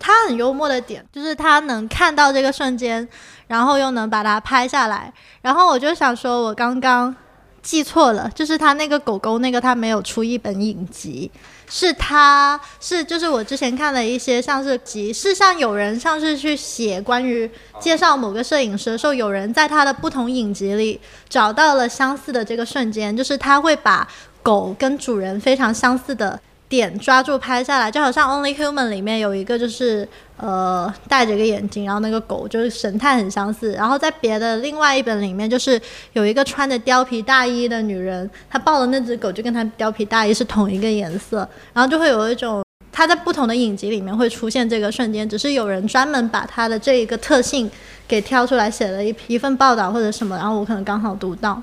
[0.00, 3.08] 他很幽默的点，就是他能看到这个瞬间，
[3.46, 7.14] 然后又能把它拍下来，然后我就想说，我刚刚
[7.62, 11.30] 记错了，就是他那个狗狗那个他没有出一本影集。
[11.68, 17.50] 是他是就是我之前看了一些像是集，是像有人像是去写关于
[17.80, 24.06] 介绍某个摄影师的时候，有人在他的不同影集里找到了相似的这个瞬间，就是他会把
[24.42, 26.38] 狗跟主人非常相似的。
[26.68, 33.72] 点抓住拍下来，就好像《Only Human》里面有一个，就是呃戴着个眼镜，然后那个狗就是神态很相似。
[33.72, 35.80] 然后在别的另外一本里面，就是
[36.14, 47.70] 有一个穿着貂皮大衣的女人，她抱的那只狗就跟她貂皮大衣是同一个颜色，然后就会有一种她在不同的影集里面会出现这个瞬间，只是有人专门把它的这一个特性
[48.08, 51.62] 给挑出来写了一一份报道或者什么，然后我可能刚好读到。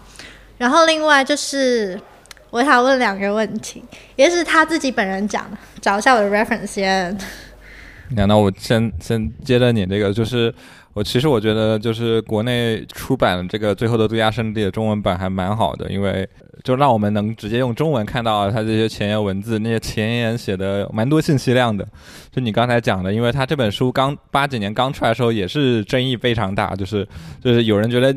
[0.58, 2.00] 然后另外就是。
[2.52, 3.82] 我想问两个问题，
[4.18, 7.18] 也是他自己本人讲的，找一下我的 reference 先。
[8.10, 10.54] 那那我先先接着你这个，就是
[10.94, 16.28] 我其实我觉得就是国内出版这个《最后的度假胜地》的中文版还蛮好的，因为
[16.62, 21.88] 就让我们能直接用中文看到它这些前言文字，那些前言写的蛮多信息量的。
[22.34, 27.08] 就你刚才讲的，因为他这本书刚八几年刚出来的时候也是争议非常大，就是
[27.42, 28.14] 就是有人觉得，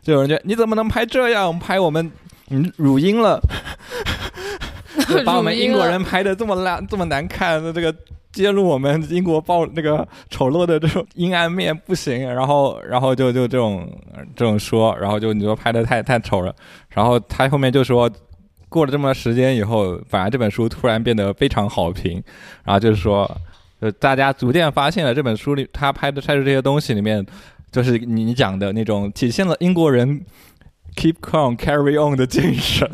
[0.00, 2.08] 就有人觉得你怎么能拍这样拍我们。
[2.48, 3.40] 你乳音了，
[5.24, 7.94] 把我们英国人拍的这么烂、 这么难看的这个
[8.32, 13.88] 揭露我们英国暴那个丑陋的这种阴暗面不行，然后然后就就这种
[14.36, 16.54] 这种说，然后就你说拍的太太丑了，
[16.90, 18.10] 然后他后面就说
[18.68, 22.22] 过了这么时间以后，反而这本书突然变得非常好评，
[22.64, 23.30] 然后就是说，
[23.80, 27.24] 呃，大家逐渐发现了这本书里他拍的拍的这些东西里面，
[27.72, 30.20] 就是你讲的那种体现了英国人。
[30.96, 32.88] Keep calm, carry on 的精神，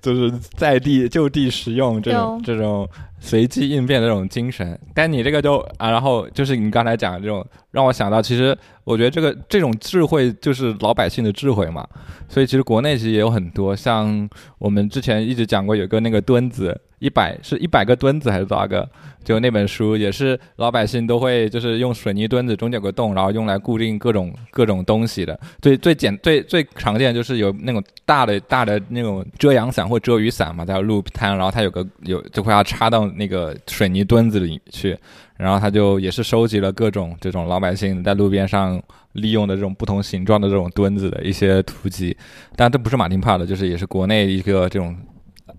[0.00, 4.78] 就是在地就地使用这种这种随机应变的这种精神。
[4.94, 11.86] 但你这个就啊，然后就是你刚才讲的这种，让我想到，其实我觉得这个这种智慧就是老百姓的智慧嘛。
[12.28, 18.88] 所以其实国内其实也有很多，像我们之前一直讲过有个那个墩子，一百是一百个墩子还是多少个？
[19.24, 25.38] 就那本书也是老百姓都会就是用水泥墩子中间有个洞，然后用来固定各种各种东西的。
[25.60, 34.98] 最最简最最常见就是有那种大的大的那种遮阳伞或遮雨伞嘛，在路摊，然后它有个有就会要插到那个水泥墩子里去，
[35.42, 38.80] 然后他就也是收集了各种这种老百姓在路边上
[39.12, 42.16] 利用的这种不同形状的这种墩子的一些图集。
[42.54, 44.96] 但这不是马丁帕的，就是也是国内一个这种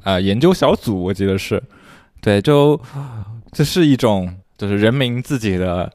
[0.04, 1.62] 呃研究小组，我记得是
[2.22, 2.80] 对就。
[3.56, 5.94] 这是一种，就是人民自己的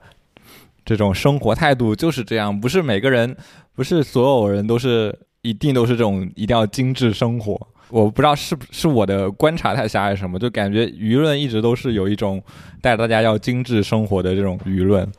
[0.85, 3.37] 这种生活态度就是这样，不是每个人，
[3.75, 7.67] 不是所有人都是一定都是这种一定要精致生活。
[7.91, 12.43] 我不知道是不是我的观察太狭隘什么，就感觉舆论一直都是有一种
[12.81, 15.11] 带大家要精致生活的这种舆论。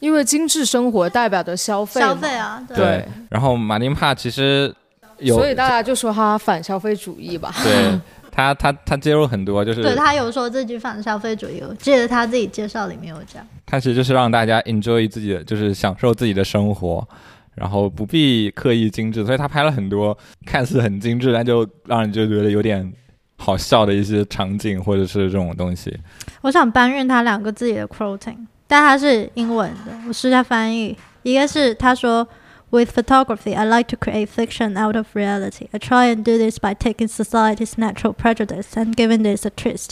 [0.00, 3.06] 因为精致生活代表着消费，消费啊，对。
[3.30, 4.74] 然后马丁帕其实
[5.18, 7.54] 有，所以大家就说他反消费主义吧。
[7.62, 8.00] 对。
[8.36, 13.46] 他他他接入很多，就是对他有说自己反消费主义，我记得他自己介绍里面有讲。
[13.64, 17.06] 他其实就是让大家 enjoy 自己的，就是享受自己的生活，
[17.54, 19.24] 然后不必刻意精致。
[19.24, 22.92] 所以他拍了很多看似很精致，但就让人就觉得有点
[23.36, 25.96] 好笑的一些场景，或者是这种东西。
[26.42, 30.96] 我想搬运他两个自己的 quoting，但他是英文的，我试下翻译。
[31.22, 32.26] 一个是他说。
[32.70, 35.68] With photography, I like to create fiction out of reality.
[35.70, 39.90] I try and do this by taking society's natural prejudice and giving this a twist.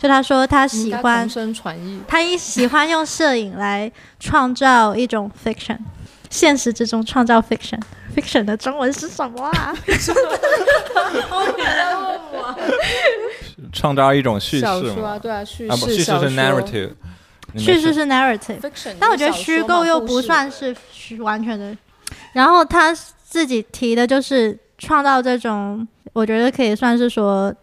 [0.00, 1.28] 就他说他喜欢，
[2.08, 5.78] 他一喜欢用摄影来创造一种 fiction，
[6.30, 7.80] 现实之中创造 fiction。
[8.14, 9.74] fiction 的中文是什么啊？
[13.72, 16.90] 创造一种叙事啊，对啊，叙事叙事是 narrative，
[17.56, 18.58] 叙事是 narrative，
[18.98, 20.74] 但我觉得虚构又不算是
[21.20, 21.76] 完全的。
[22.32, 27.54] 然后他自己提的就是创造这种，我觉得可以算是说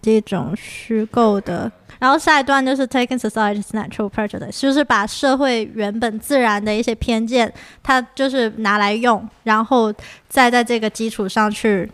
[0.00, 1.70] 这种虚构的。
[1.98, 9.92] 然后下一段就是 taking society's natural prejudice，就是把社会原本自然的一些偏见，他就是拿来用，然后
[10.28, 11.90] 再在这个基础上去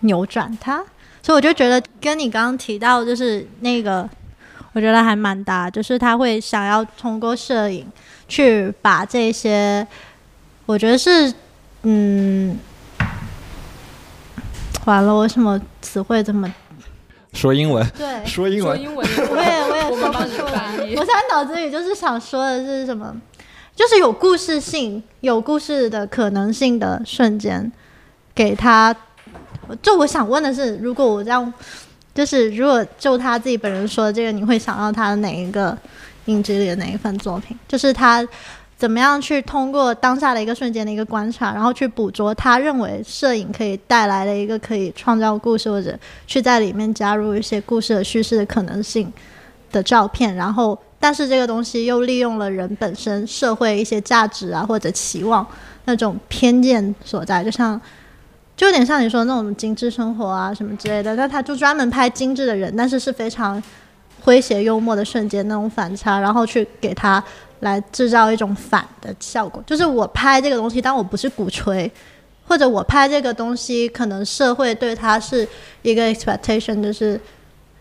[0.00, 0.84] 扭转它。
[1.22, 4.08] 所以我就觉得跟你刚刚提到就是那个，
[4.72, 7.86] 我觉得还蛮搭，就是他会想要通过摄影
[8.28, 9.86] 去把这些，
[10.66, 11.32] 我觉得是。
[11.88, 12.58] 嗯，
[14.86, 16.52] 完了，为什么词汇这么
[17.36, 17.86] 说英文？
[17.96, 19.10] 对，说英文， 我也
[19.70, 20.74] 我也说不出来。
[20.78, 23.14] 我现在脑子里就是想说的是什么，
[23.74, 27.70] 就是有故事性、有故事的可能性的瞬间，
[28.34, 28.96] 给他。
[29.82, 31.52] 就我想问的是，如果我这样，
[32.14, 35.76] 就是如果就他自己本人说的这个，你会想到他的哪一个
[36.26, 37.56] 影集里的哪一份作品？
[37.68, 38.26] 就是他。
[38.78, 49.10] 怎么样去通过当下的一个瞬间的一个观察，然后去捕捉他认为摄影可以带来的一个可以创造故事，或者去在里面加入一些故事的叙事的可能性
[49.72, 55.46] 的照片，然后但是这个东西又利用了人本身社会一些价值啊或者期望
[55.86, 57.80] 那种偏见所在，就像
[58.54, 63.62] 就有点像你说那种精致生活啊什么之类的，那他就专门拍精致的人，但是是非常
[64.22, 67.24] 诙谐幽默的瞬间那种反差，然后去给他。
[67.60, 71.90] 来制造一种反的效果，就是我拍这个东西，但我不是鼓吹，
[72.46, 75.48] 或者我拍这个东西，可能社会对它是
[75.82, 77.18] 一个 expectation，就是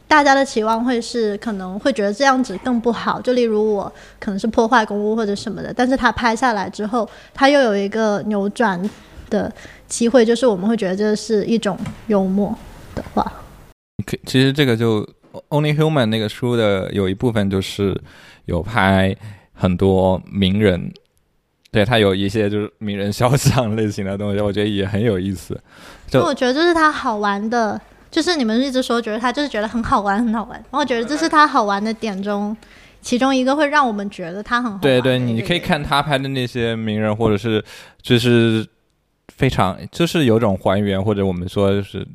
[0.07, 3.19] 大家的期望会是可能会觉得这样子更不好。
[3.19, 8.81] 就例如我可能是破坏公物或者什么的，但是他拍下来之后，他又有一个扭转
[9.29, 9.51] 的
[9.87, 12.55] 机会，就是我们会觉得这是一种幽默
[12.95, 13.29] 的话。
[14.05, 15.05] 可其实这个就
[15.49, 17.99] Only Human 那个书的有一部分就是
[18.45, 19.13] 有拍。
[19.55, 20.93] 很多名人，
[21.71, 25.59] 对他有一些就是名人肖像类型的东西，我觉得也很有意思。
[26.07, 27.79] 就我觉得这是他好玩的，
[28.11, 30.51] 就是你们一直说觉得他就是觉得很好玩，很好玩。
[30.51, 32.55] 然后我觉得这是他好玩的点中，
[33.01, 34.77] 其中一个会让我们觉得他很好。
[34.81, 37.63] 对对，你可以看他拍的那些名人，或者是
[38.01, 38.65] 就是
[39.35, 42.05] 非常就是有种还原，或者我们说就是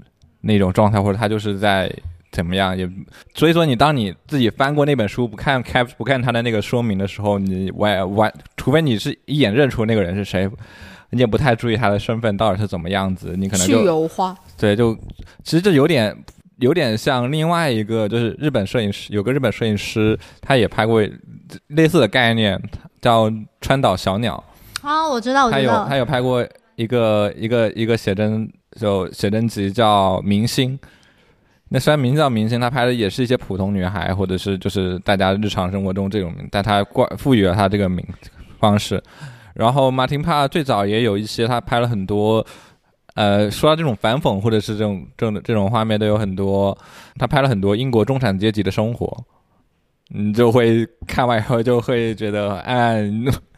[0.42, 1.90] 那种状态，或者他就是在。
[2.32, 2.88] 怎么样也，
[3.34, 10.48] 所以说你当你自己翻过那本书不看开不看他的那个说明的时候，你完完，除非你是一眼认出那个人是谁，
[11.10, 14.36] 你也不太注意他的身份到底是怎么样子，你可能就去油画。
[14.56, 14.96] 对，就
[15.42, 16.16] 其实这有点
[16.58, 21.02] 有点像另外一个，就是日本摄影师有个日本摄影师，他也拍过
[21.66, 22.60] 类似的概念，
[23.00, 23.28] 叫
[23.60, 24.42] 川岛小鸟。
[24.82, 25.72] 啊，我知道，我知道。
[25.74, 30.78] 他有他有拍过一个一个一个写真，就写真集叫《明星》。
[31.72, 38.04] 那虽然名叫明星，他拍的也是一些普通女孩，或者是就是大家日常生活中这种，但他过赋予了他这个名
[38.58, 39.00] 方式。
[39.54, 42.44] 然后马丁帕最早也有一些，他拍了很多，
[43.14, 46.76] 呃，说到这种反讽或者是这种这种这种画面都有很多，
[47.16, 49.24] 他拍了很多英国中产阶级的生活。
[50.12, 53.08] 你就会看完以后就会觉得，哎，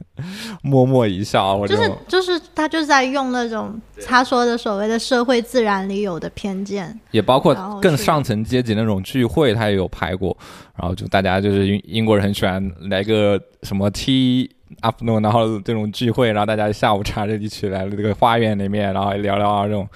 [0.62, 1.54] 默默一笑。
[1.54, 10.36] 我就是就是他就是在用那种他说的所谓的社会自然里有的偏见，也包括更上层阶级那种聚会，他也有拍过。
[10.76, 14.48] 然后就大家就是英英国人很喜欢来个什么 tea
[14.80, 19.88] afternoon，然后这种聚会，然后大家下午茶就一起来了这个花园里面，然后聊聊啊这种，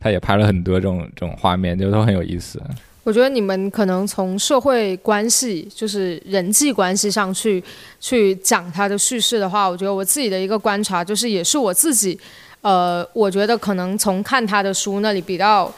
[0.00, 2.60] 他也拍了很多这种这种画面，就都很有意思。
[3.10, 7.60] 我觉得你们可能从社会关系，就是人际关系上去
[8.00, 12.16] 去讲他的叙事的话，我觉得我自己的一个观察，就是也是我自己，
[12.60, 15.74] 呃，我觉得可能从看他的书那里比较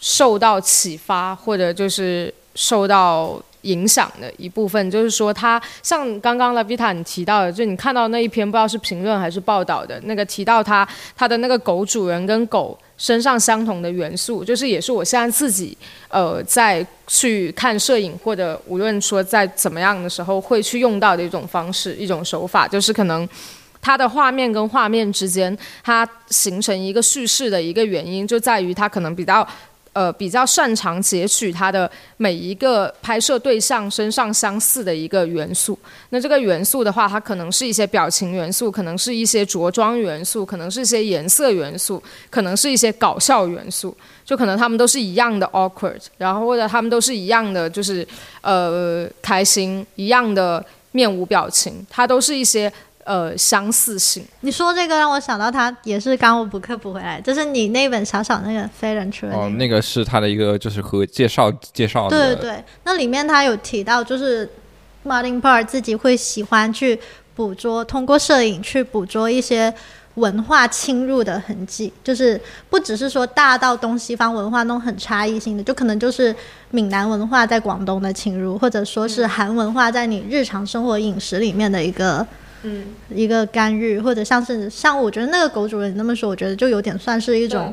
[0.00, 3.40] 受到启发，或者就是受到。
[3.62, 10.86] 影响的一部分就是说，他像刚刚 Lavita 你提到的，就你看到那一篇不知道是评论还是报道的那个提到他
[11.16, 15.76] 他的那个狗主人跟狗身上相同的元素，就是也是我现在自己
[16.08, 23.28] 呃在去看摄影或者无论说在怎么样的时候会去用到的一种方式一种手法，就是可能
[23.80, 29.46] 它的画面跟画面之间它形成一个叙事的一个原因就在于它可能比较。
[29.92, 35.76] 呃，比较擅长截取它的每一个拍摄对象身上相似的一个元素。
[36.10, 43.96] 那这个元素的话，它可能是一些表情元素，可能是一些着装元素，可能是一些颜色元素，可能是一些搞笑元素。
[44.24, 48.06] 就可能他们都是一样的 awkward，然后或者他们都是一样的，就是
[48.42, 52.72] 呃开心，一样的面无表情，它都是一些。
[53.08, 54.22] 呃，相似性。
[54.42, 59.32] 你说这个让我想到，他也是刚我补课补回来，就是你那本小小那个飞人出来。
[59.32, 62.06] 哦，那个是他的一个，就是和介绍介绍。
[62.10, 64.46] 对对对，那里面他有提到，就是
[65.06, 67.00] Martin Parr 自己会喜欢去
[67.34, 69.72] 捕捉，通过摄影去捕捉一些
[70.16, 72.38] 文化侵入的痕迹，就是
[72.68, 76.36] 不只是说大到东西方文化那种很差异性的，就可能就是
[76.72, 82.26] 闽南文化在广东的侵入，或者说是韩文化在你日常生活饮食里面的一个。
[82.62, 87.72] 嗯，一个干预，或者像是像我觉得那个狗主人你那么说，我觉得就有点算是一种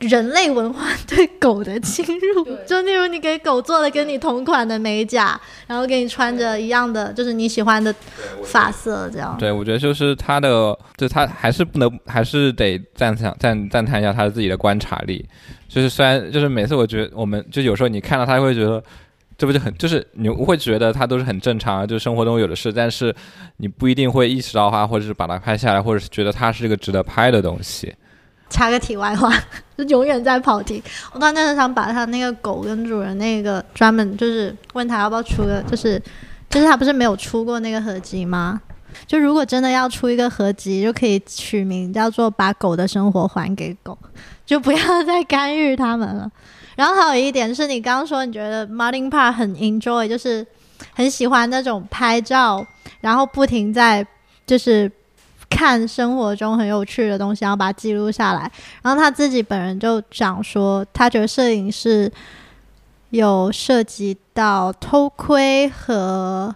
[0.00, 2.44] 人类文化对狗的侵入。
[2.66, 7.94] 就例如你给狗做了跟你同款的美甲，然后给你穿着一样的，就是你喜欢的
[8.44, 9.36] 发色，这样。
[9.38, 15.24] 对，我觉得就是他的，就他还是不能，还是得赞赏赞赞叹一下他自己的观察力。
[15.68, 18.82] 就是虽然就是每次我觉得我们就有时候你看到他会觉得。
[19.38, 23.14] 这不就很就是你会觉得它都是很正常，就生活中有的事，但是
[23.58, 27.94] 你不一定会意识到它，或者是把它拍下来，或者是觉得它是一个值得拍的东西。
[28.50, 29.32] 插个题外话，
[29.76, 30.82] 就永远在跑题。
[31.12, 36.02] 我当时很想把他那个狗跟主人那个专门就是问他要不要出个，就是
[36.50, 38.60] 就是他不是没有出过那个合集吗？
[39.06, 43.96] 就如果真的要出一个合集，就可以取名叫做“把狗的生活还给狗”，
[44.44, 46.28] 就不要 再干预他们了。
[46.78, 50.46] 然后还有一点是你刚刚说，你觉得 Martin Parr 很 enjoy，就是
[50.94, 52.64] 很喜欢那种拍照，
[53.00, 54.06] 然后不停在
[54.46, 54.88] 就是
[55.50, 58.48] 看生活中很有趣的东西，然后把它记录下来。
[58.80, 62.08] 然后他自己本人就讲说，他觉得摄影是
[63.10, 66.54] 有涉及到偷窥和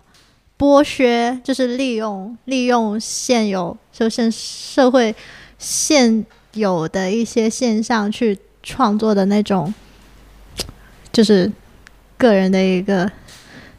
[0.56, 5.12] 剥削，就是利用利用现有就是社会
[5.58, 9.74] 现有的一些现象去创作的那种。
[11.12, 11.50] 就是
[12.16, 13.10] 个人的一个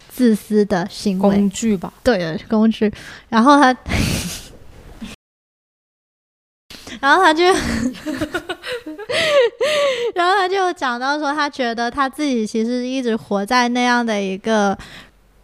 [0.08, 2.94] 自私的行为工具吧，对，工具。
[3.30, 3.74] 然后他，
[7.02, 7.44] 然后他就，
[10.16, 14.78] 然后他就讲到说，他觉得他自己其实一直活在那样的一个。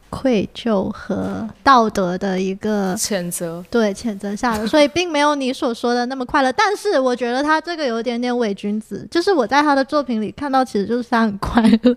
[0.09, 6.51] 愧疚和道德的一个谴责，对谴责下的，所以并没有你所说的那么快乐。
[6.53, 11.95] 但是我觉得他这个有点点伪君子，就是我在他的作品里看到，其实就是他很快乐。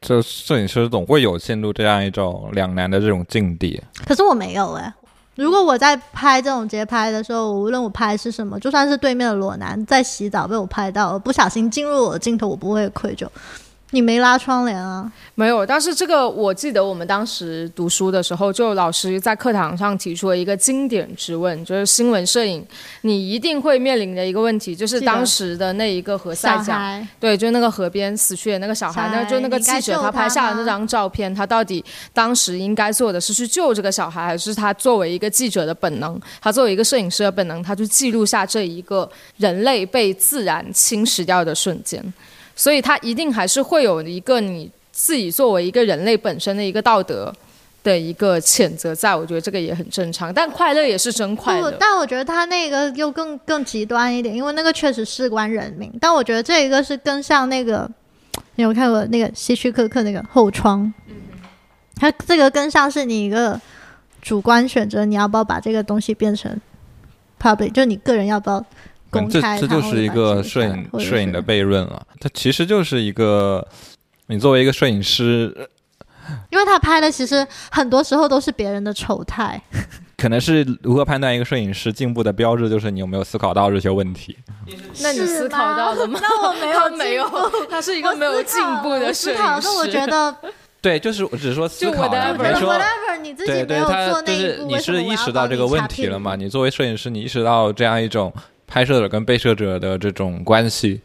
[0.00, 3.82] 这摄影师总会有陷入这样一种两难的这种境地。
[4.06, 4.92] 可是我没有哎，
[5.34, 13.26] 如果我在拍这种街拍的时候，无论我拍是什么，就算是对面的裸男在洗澡被我拍到，不小心进入我的镜头，我不会愧疚。
[13.96, 15.10] 你没拉窗帘啊？
[15.34, 22.62] 没有，但是这个我记得，我们当时读书的时候，就老师在课堂上提出了一个经典之问，就是新闻摄影，
[23.00, 31.82] 你一定会面临的一个问题，就是当时的那一个何塞讲，对，就那个河边死去的那个小孩，那就那个记者他拍下的那张照片，他到底
[32.12, 42.12] 当时应该做的是去救这个小孩，还是他作为一个记者的本能，他作为一个摄影师的本能，他去记录下这一个人类被自然侵蚀掉的瞬间。
[42.56, 47.32] 所以它一定还是会有一个你自己作为一个人类本身的一个道德
[47.84, 50.32] 的一个谴责在，我觉得这个也很正常。
[50.34, 55.92] 但快乐也是真快乐，但我觉得他那个又更更极端一点，因为那个确实事关人民。
[56.00, 57.88] 但我觉得这一个是更像那个，
[58.56, 60.92] 你有看过那个希区柯克那个后窗？
[61.94, 63.60] 它这个更像是你一个
[64.20, 66.58] 主观选择，你要不要把这个东西变成
[67.40, 68.64] public，就你个人要不要
[69.20, 69.58] 公开？
[69.58, 72.06] 这这就是一个摄影摄影的悖论了。
[72.20, 73.66] 它其实就是一个，
[74.26, 75.54] 你作为一个摄影师，
[76.50, 79.60] 因为他拍的其实很多时候都是别人的丑态。
[80.16, 84.34] 可能是如何判断一个摄影师进步的标志，就是你有没有思考到这些问题。
[85.02, 86.18] 那你思考到了吗？
[86.22, 87.28] 那我没有，没有，
[87.70, 89.68] 他是一个没有进步的摄影师。
[89.78, 90.34] 我觉得。
[90.80, 92.08] 对，就是我只是说思考，
[92.38, 92.78] 没说。
[93.44, 96.36] 对对，他就是你是意识到这个问题了吗？
[96.36, 98.32] 你作为摄影师，你意识到这样一种
[98.66, 101.00] 拍摄者跟被摄者的这种关系，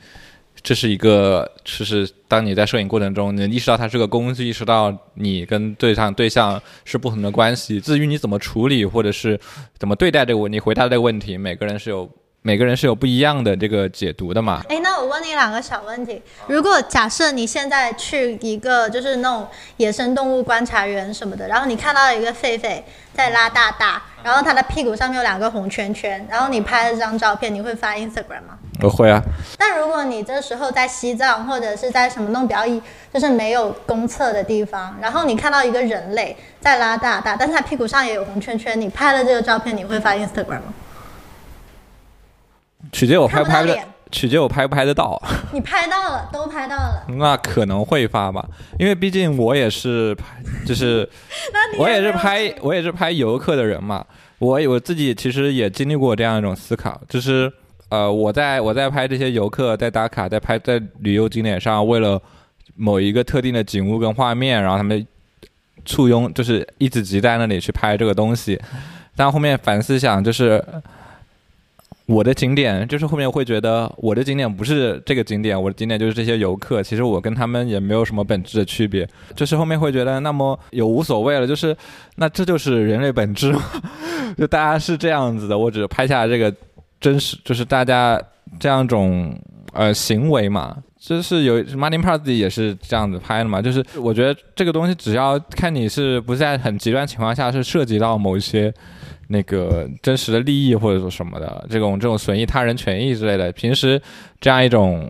[0.61, 7.79] 这是一个，就是当你在摄影过程中，你意识到它是个工具，意识到你跟对象对象是不同的关系。
[7.79, 9.39] 至于你怎么处理，或者是
[9.77, 12.09] 怎么对待这个问题，回答这个问题，每个人是有。
[12.43, 14.63] 每个人是有不一样的这个解读的嘛？
[14.67, 22.81] 哎，那我问你两个小问题：如果假设你现在去一个就是那种野生动物观察员什么的，然后你看到一个狒狒
[23.13, 28.57] 在拉大大，然后它的屁股上面有两个红圈圈，然后你拍了这张照片，你会发 Instagram 吗？
[28.81, 29.21] 我会啊。
[29.59, 32.65] 但如果你这时候在西藏或者是在什么那种比较
[33.13, 40.73] 就是没有公厕的地方，然后你看到一个人类在拉大大，但是他屁股上也有红圈圈，你拍了这个照片，你会发 Instagram 吗？
[42.91, 43.77] 取决我拍不拍的，
[44.11, 45.21] 取决我拍不拍得到。
[45.53, 47.05] 你拍到了，都拍到了。
[47.17, 48.45] 那可能会发吧，
[48.77, 50.25] 因为毕竟我也是拍，
[50.65, 51.07] 就是
[51.79, 54.05] 我也是拍，我也是拍游客的人嘛。
[54.39, 57.51] 我我自己其实也经历过这样一种思考，就是
[57.89, 62.21] 呃，我在我在拍这些游客，在打卡，在拍在旅游景点上，为了
[62.75, 65.05] 某一个特定的景物跟画面，然后他们
[65.85, 68.59] 簇拥，就是一直挤在那里去拍这个东西。
[69.15, 70.63] 但后面反思想，就是。
[72.11, 76.83] 我的景点就是后面会觉得我的景点不是这个景点，我的景点就是这些游客。
[76.83, 79.07] 其实我跟他们也没有什么本质的区别。
[79.33, 81.75] 就是后面会觉得那么也无所谓了，就是
[82.17, 83.55] 那这就是人类本质，
[84.37, 85.57] 就大家是这样子的。
[85.57, 86.53] 我只拍下这个
[86.99, 88.21] 真实，就是大家
[88.59, 89.33] 这样种
[89.71, 90.75] 呃行为嘛。
[91.01, 93.61] 就是有 Martin Parr 自己也是这样子拍的嘛。
[93.61, 98.73] 就是我觉得这个东西只要看你是不在很极端情况下是涉及到某一些。
[99.33, 104.01] 那个真实的利益或者说什么的，这种这种损益他人权益之类的，平时
[104.41, 105.09] 这样一种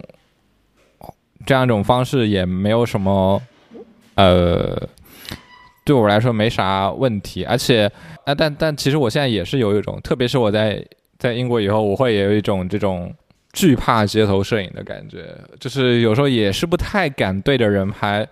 [1.43, 3.41] 这样一种方式也没有什么，
[4.13, 4.79] 呃，
[5.83, 7.43] 对我来说没啥问题。
[7.45, 7.91] 而且
[8.23, 10.85] 啊，但但其实我现在也是有一种，特别是我在
[11.17, 13.11] 在英国以后，我会也有一种这种
[13.53, 18.27] 惧怕街头摄影的感觉，就是有时候也是不太敢对着人拍，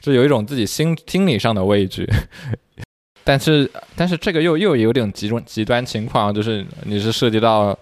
[0.00, 2.06] 就有一种自己心心理上的畏惧。
[3.24, 7.78] 但是，但是这个又又有点极端极端情况，就是你是涉及到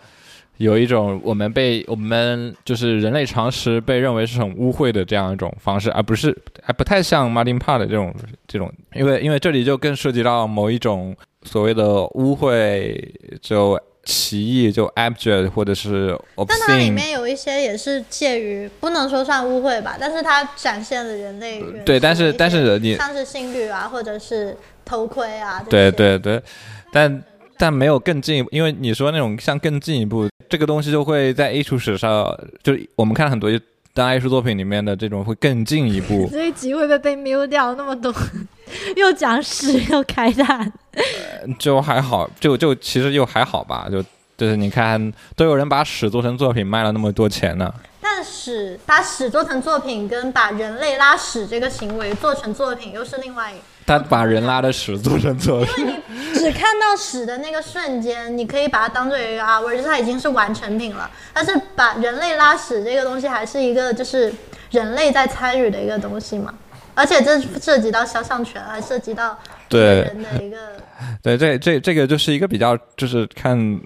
[0.56, 8.12] 有一种我们被我们就是人类常识被认为是很污秽的这样一种方式，而不是还不太像 Martin Parr 的这种
[8.48, 12.98] 这种，因为因为这里就更涉及到某一种所谓的污秽，
[13.40, 16.18] 就奇异，就 abject 或者是。
[16.48, 24.56] 但它里面有一些也是介于不能说算污秽吧，但是它展现了人类对，但是但是你像是性欲啊，或者是。
[24.88, 26.40] 偷窥啊，对对对，
[26.92, 27.24] 但
[27.58, 32.24] 但没有更进一步，因为你说那种像更进一步，这个东西就会在艺术史上，
[32.62, 33.50] 就我们看很多
[33.96, 36.28] 当艺术作品里面的这种会更进一步。
[36.30, 38.14] 所以集会不会被 mute 掉那么多？
[38.94, 40.70] 又讲屎又开弹，
[41.58, 44.02] 就还好，就就其实又还好吧，就
[44.36, 47.72] 就是你看，都有人把屎做成作品卖了那么多钱呢。
[48.00, 53.54] 但屎把屎做成作品，跟把人类拉屎这个行为做成作品，又是另外。
[53.86, 56.02] 他把人拉的屎做成作品，
[56.34, 61.08] 只看到屎的那个瞬间，你可以把它当做一个啊，我觉得它已经是完成品了。
[61.32, 64.34] 但是把人类拉屎这个东西，还是一个就是
[64.72, 66.52] 人类在参与的一个东西嘛。
[66.94, 70.56] 而且这涉及到肖像权，还涉及到对人的一个
[71.22, 73.80] 对这这这个就是一个比较就是看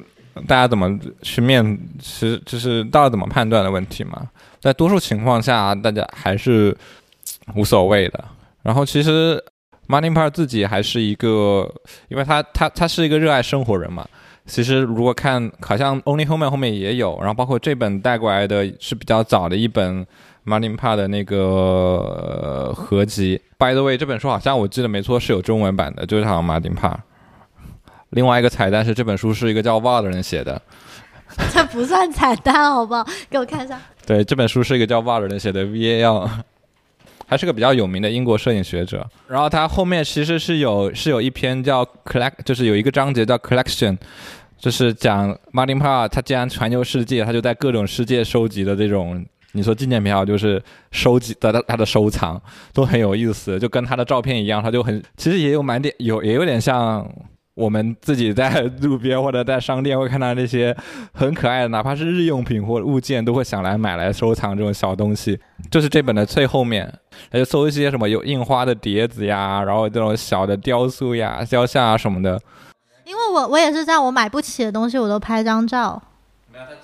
[0.46, 4.22] 大家怎么去面，其实就是到底怎么判断的问题嘛。
[4.60, 6.74] 在多数情况下，大家还是
[7.54, 8.24] 无所谓的。
[8.62, 9.44] 然后其实。
[9.90, 11.68] Martin Parr 自己还是一个，
[12.08, 14.06] 因为他他他是一个热爱生活人嘛。
[14.46, 20.06] 其实如果看，好像 Only Home 后面也有，然后包括这本带过来的是比较早的一本
[20.46, 23.40] Martin Parr 的那个合集。
[23.58, 26.96] By the way，这本书好像我记得没错是有中文版的，就是好像 Martin Parr。
[28.10, 30.62] 另外一个彩蛋是这本书是一个叫 a 的人写的。
[31.52, 33.06] 这不算彩蛋，好不好？
[33.28, 33.80] 给我看一下。
[34.06, 36.28] 对，这本书是一个叫 Val 的人写的 VAL，
[37.30, 39.08] 还是个比较有名的英国摄影学者。
[39.28, 43.96] 然后他后面其实是有是有一篇叫 collect，就是有一个章节叫 collection，
[44.58, 49.24] 就是讲 Martin Parr 他既然环游世界，他就在各种世界收集的这种。
[49.52, 50.62] 你说纪念品好，就是
[50.92, 52.40] 收集的他的收藏
[52.72, 57.04] 都很有意思，就跟他的照片一样，他就很其实也有蛮点有也有点像
[57.60, 60.74] 我们自己在路边或者在商店会看到那些
[61.12, 65.38] 很可爱的，哪怕是日用品或物件，都会想来买来收藏这种小东西。
[65.70, 66.90] 就是这本的最后面，
[67.30, 72.40] 他就搜一些什么有印花的碟子呀，然后这种小的雕塑呀、雕像啊什么的。
[73.04, 76.00] 因为我我也是这样，我买不起的东西我都拍张照。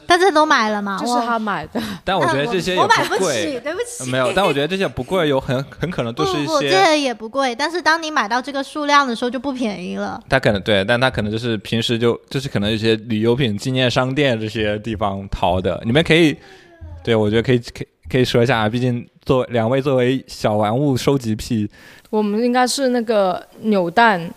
[0.06, 0.98] 但这都买了吗？
[1.00, 3.16] 这是他买的，但我觉得这些也我买不。
[3.16, 4.10] 起，对不起。
[4.10, 6.68] 没有，但我觉得这些不贵，有很很可能都是一不不，这。
[6.68, 7.54] 些也不贵。
[7.54, 10.22] 但是当你买到这个数量的时候，就不便宜了。
[10.28, 15.80] 他可能对，但他可能就是平时就就是可能一些旅游品纪念商店这些地方淘的。
[15.84, 16.36] 你们可以，
[17.02, 21.68] 对我觉得可以可以可以说一下，毕竟作为两位作为小玩物收集癖，
[22.10, 24.30] 我们应该是那个扭蛋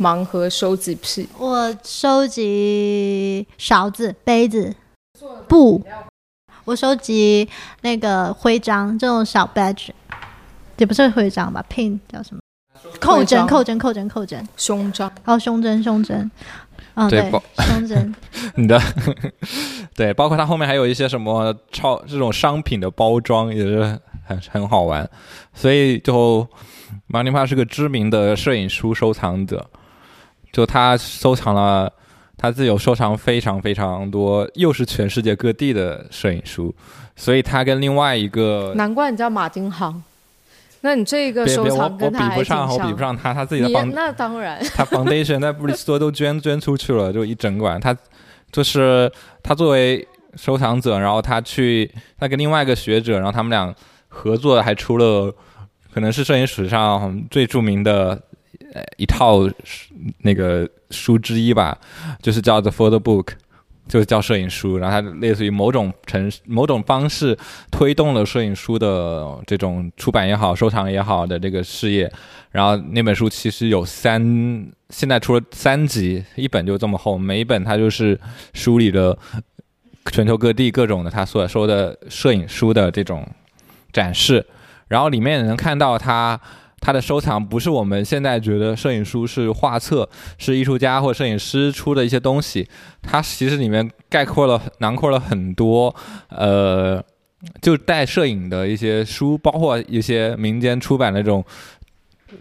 [0.00, 1.28] 盲盒收集癖。
[1.38, 4.74] 我收集勺子、杯子、
[5.48, 5.82] 布，
[6.64, 7.48] 我收集
[7.80, 9.88] 那个徽章，这种小 badge，
[10.76, 12.40] 也不是徽章吧？pin 叫什么？
[13.00, 16.30] 扣针、扣针、扣针、扣针，胸章，哦，胸针、胸针，
[16.94, 18.14] 嗯，对胸针，
[18.56, 18.80] 你的
[19.94, 25.08] 对，包括它后面还有一些什么超这种商品的包装，也是很很好玩。
[25.54, 26.46] 所以就
[27.06, 29.68] 马尼帕是个知名的摄影书收藏者，
[30.52, 31.92] 就他收藏了。
[32.42, 36.74] 他自己有收藏非常非常多，又是全世界各地的摄影书，
[37.14, 40.02] 所以他跟另外一个难怪你叫马丁航。
[40.80, 47.80] 那你这个收藏跟他还比不上，我比不上他，他自己的你房那当然，他 foundation 在布里斯托都捐捐出去了，就一整管。
[47.80, 47.96] 他
[48.50, 49.08] 就是
[49.40, 51.88] 他作为收藏者，然后他去
[52.18, 53.72] 他跟另外一个学者，然后他们俩
[54.08, 55.32] 合作，还出了
[55.94, 58.20] 可能是摄影史上最著名的
[58.72, 59.48] 呃一套
[60.18, 61.78] 那个书之一吧，
[62.20, 63.34] 就是叫 The Photo Book。
[63.88, 67.36] 就是叫摄影书，然后它类似于某种程某种方式
[67.70, 72.10] 推动了摄影书的这种出版也好、收藏也好的这个事业。
[72.52, 74.22] 然后那本书其实有三，
[74.90, 78.18] 现在出了三集，一本就这么厚，每一本它就是
[78.54, 79.18] 梳理了
[80.12, 83.28] 全球各地各种的他所说的摄影书的这种
[83.92, 84.46] 展示，
[84.86, 86.40] 然后里面也能看到他。
[86.82, 92.68] 它的收藏不是我们现在觉得摄影书是画册，是艺术家或摄影师出的一些东西，
[93.00, 95.94] 它其实里面概括了、囊括了很多，
[96.28, 97.00] 呃，
[97.60, 101.44] 就带摄影的一些书，包括一些民间出版的这种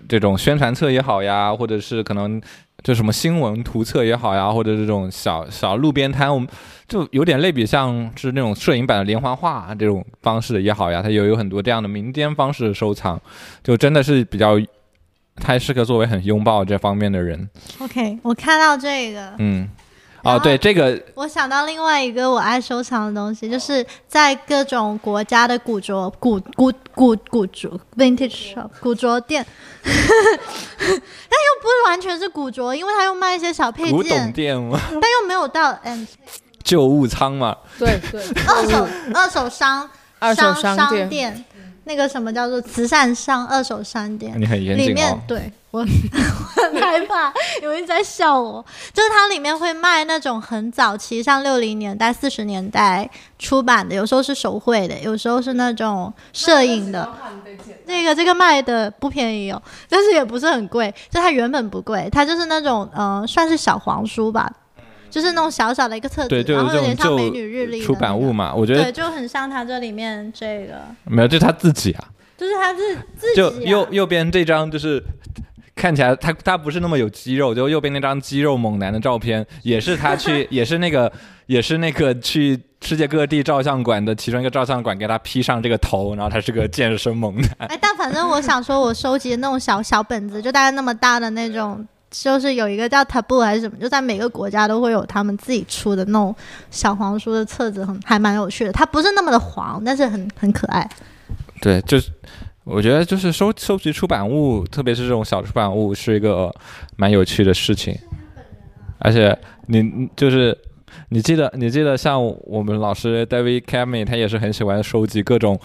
[0.10, 2.42] 这种宣传册也好呀，或者是可能
[2.84, 6.48] 就什么新闻图册也好呀，或者这种小小路边摊，我们
[6.88, 13.22] 就有点类比像是那种摄影版的连环画这种方式也好呀，它有有很多这样的民间方式的收藏，
[13.64, 14.60] 就真的是比较，
[15.36, 19.68] 太适合作为很拥抱这方面的人，OK，我看到这个，嗯，
[20.24, 29.46] 哦，对，这个我想到另外一个我爱收藏的东西，就是在各种国家的古着、古古古古着 vintage shop 古着店，
[29.84, 29.90] 但
[30.88, 36.08] 又不完全是古着，因为它又卖一些小配古董件，店嘛，但又没有到嗯
[36.64, 41.46] 旧物仓嘛，对对， 二手二手商二手商商店店，
[41.86, 45.20] 那个什么叫做慈善商二手商店，你很严里面谨哦。
[45.28, 45.86] 对我 我
[46.62, 48.64] 很害怕，有人在笑我。
[48.94, 53.10] 就是它里面会卖那种很早期，像六零年代、四十年代
[53.40, 57.10] 出版的，有时候是手绘的，有时候是那种摄影的。
[57.88, 64.52] 这个这个卖的不便宜哦，但是也不是很贵，就它原本不贵，它就是那种呃算是小黄书吧，
[65.10, 72.04] 就是那种小小的一个册子，对，就然是这种后有点像美旧女日历出版物嘛，我觉得对，就很像它这里面这个，没有，就是他自己啊。
[72.38, 75.00] 就是他自自己、啊、就右右边这张就是
[75.82, 81.12] 看起来他他不是那么有肌肉，就右边那张肌肉猛男的照片，也是他去， 也是那个
[81.48, 87.50] 也是那个去世界各地照相馆的其中一个照相馆给他 P 上这个头，然后他是个健身猛男。
[87.68, 96.36] 哎，但反正我想说，我收集的那种小小本子，就大概那么大的那种，就是有一个叫 Taboo 还是什么，就在每个国家都会有他们自己出的那种
[96.70, 98.72] 小黄书的册子，很还蛮有趣的。
[98.72, 100.88] 它不是那么的黄，但是很很可爱。
[101.60, 102.12] 对，就是
[102.64, 106.54] 我觉得就是收收集出版物，特别是这种小出版物，是一个
[106.96, 107.98] 蛮有趣的事情。
[109.00, 109.36] 而且
[109.68, 110.56] 你你就是
[111.10, 115.60] 你记得你记得像我们老师 David Cammy，他也是很喜欢收集各种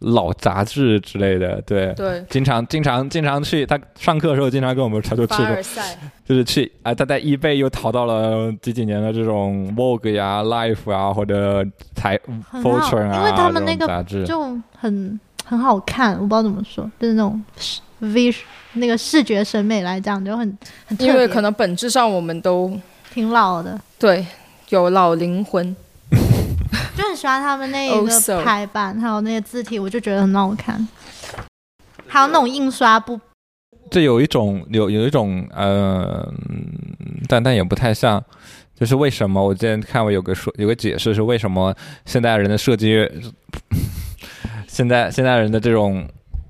[0.00, 5.34] 老杂志之类的，对，对，经常经常经常去他上课的时候，经常跟我们他说去
[6.24, 12.18] 就是去啊，他在 eBay 又淘到了几几年的这种 Vogue 呀、Life 啊，或者财
[12.54, 15.20] ，Fortune 啊，因为他们那个杂志，就很
[15.50, 18.32] 很好看，我不知道怎么说，就是那种视 V
[18.74, 20.46] 那个视觉审美来讲就很
[20.86, 22.72] 很特别，因为可能本质上我们都
[23.12, 24.24] 挺老的，对
[24.68, 25.74] 有老灵魂。
[26.96, 30.86] 就很喜欢他们那一个 排版，还有那些字体，我就觉得很好看。
[32.06, 33.18] 还有那种印刷不
[33.90, 36.64] 这有一种有有一种呃，嗯
[37.26, 38.22] 但但也不太像，
[38.78, 41.74] 就是为什么我之前看过有个说有个解释是为什么
[42.06, 43.08] 现代人的设计，
[44.70, 46.06] 现在现在人的这种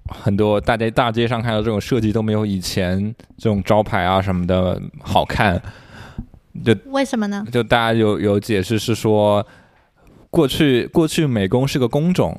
[0.06, 5.60] 很多大街大街上看到这种设计都没有以前这种招牌啊什么的好看，
[6.62, 7.42] 就为什么呢？
[7.50, 9.44] 就大家有有解释是说，
[10.28, 12.38] 过去过去美工是个工种，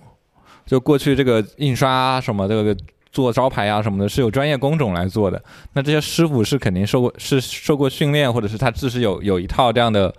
[0.68, 2.78] 就过去这个印刷啊什么这个
[3.12, 5.44] 做招牌啊什么的，是有专业工种来做的。
[5.74, 10.14] 那这些师傅是肯定受过是受过训练，或者是他自是有有一套这样的呃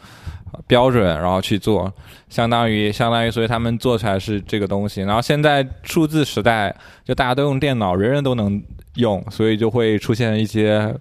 [0.67, 1.93] 标准，然后去做，
[2.29, 5.03] 相当于相当于，所以他们做出来是这个东西。
[5.03, 6.75] 然后现在数字时代，
[7.05, 8.63] 就大家都用电脑，人人都能
[8.97, 10.95] 用，所以就会出现一些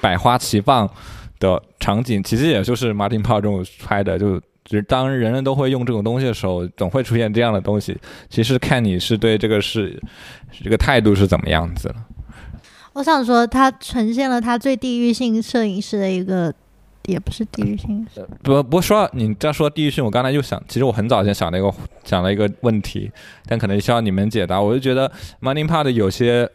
[0.00, 0.88] 百花齐放
[1.38, 2.22] 的场景。
[2.22, 7.96] 其实也就是 Martin Paul 这种拍的，就就是当人人都会用这种东西的时候，总会出现这样的东西。
[8.28, 10.00] 其实看你是对这个是
[10.62, 11.94] 这个态度是怎么样子了。
[12.94, 16.52] 我想说，它呈现了他最地域性摄影师的一个，
[17.08, 18.06] 也不是地域性，
[18.42, 21.72] 不不过说到你这样说地域性，我刚才又想，其实我很早前想了一个
[22.04, 23.10] 想了一个问题，
[23.46, 24.60] 但可能需要你们解答。
[24.60, 26.46] 我就觉得 Money Part 有些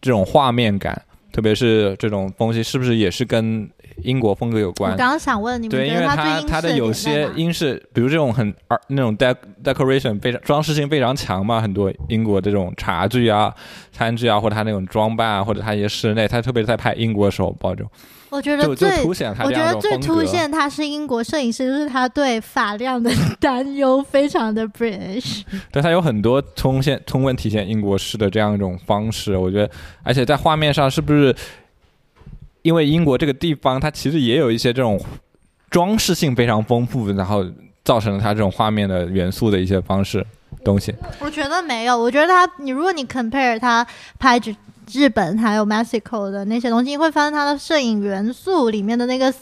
[0.00, 1.00] 这种画面感，
[1.32, 3.70] 特别是这种东西，是不是也是跟
[4.02, 4.96] 英国风格有我关？
[4.96, 13.54] 刚刚想问你们对，因为它它它的有些英式，比如这种很二那种 dec decoration 非常装饰性非常强嘛，很多英国这种茶具啊、
[13.92, 17.90] 餐具啊，或者它那种装扮啊，或者它一些室内，它特别是在拍英国的时候，包这种
[18.30, 19.98] 我觉得最凸显他我觉得最。
[19.98, 25.42] 凸显他是英国摄影师，就是他对发量的 担忧非常的 British。
[25.70, 29.70] 对，他有很多充现充分体现英国式的这样一种方式，我觉得，
[30.02, 31.34] 而且在画面上是不是，
[32.62, 35.00] 因为英国这个地方，它其实也有一些这种
[35.70, 37.44] 装饰性非常丰富，然后
[37.84, 40.24] 造成了它这种画面的元素的一些方式
[40.64, 40.94] 东西。
[41.20, 43.86] 我觉得没有，我觉得他，你如果你 compare 他
[44.18, 44.38] 拍
[44.92, 49.32] 日本还有 Mexico 的那些东西，你会发现它的摄影元素里面的那个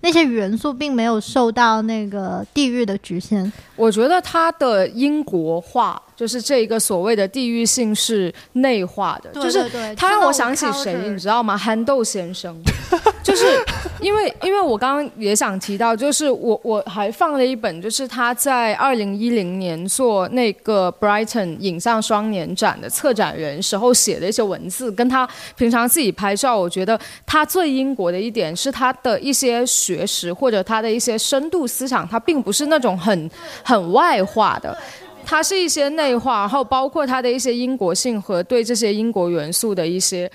[0.00, 3.52] 那些元素并没有受到那个地域的局限。
[3.76, 9.66] 我觉得它的英国化，就是这一个所谓的地域性是内化的，就是
[9.96, 11.56] 他让我想起谁，你知道吗？
[11.56, 12.54] 憨豆先生，
[13.24, 13.58] 就是
[14.02, 33.30] 因为因为我刚刚也想提到，就是我我还放了一本，就是他在二零一零年做那个 Brighton 影像双年展的策展人时候写的一些文字，跟他平常自己拍照，我觉得他最英国的一点是他的一些学识或者他的一些深度思想，他并不是那种很
[33.64, 34.76] 很外化的。
[35.24, 40.30] 它是一些内化，然后包括它的一些英国性和对这些英国元素的一些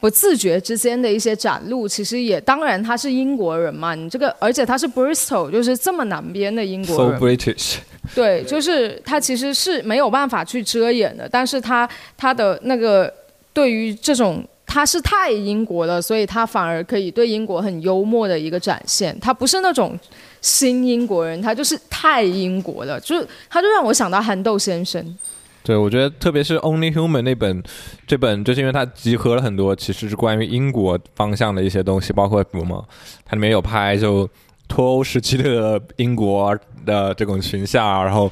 [0.00, 7.76] 不自觉之间的一些展露，其实也当然他是英国人嘛，你这个而且他是 Bristol，就是这么南边的英国 So 人，British，
[8.14, 13.12] 对，就是他其实是没有办法去遮掩的，但是他他的那个
[13.52, 14.44] 对于这种。
[14.74, 19.16] 他是太英国了，所以他反而可以对英国很幽默的一个展现。
[19.20, 19.96] 他不是那种
[20.40, 25.16] 新英国人，他就是太英国了，就是他就让我想到憨豆先生。
[25.62, 27.62] 对我觉得特别是 Only Human 那本，
[28.04, 32.84] 这本就是因为它集合了很多其实是关于英国方向的一些东西，包括什么，
[33.24, 34.28] 它里面有拍就
[34.66, 38.28] 脱欧时期的英国的这种群像，然后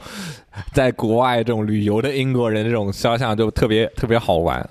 [0.72, 4.68] 在国外这种旅游的英国人这种肖像就特别特别好玩。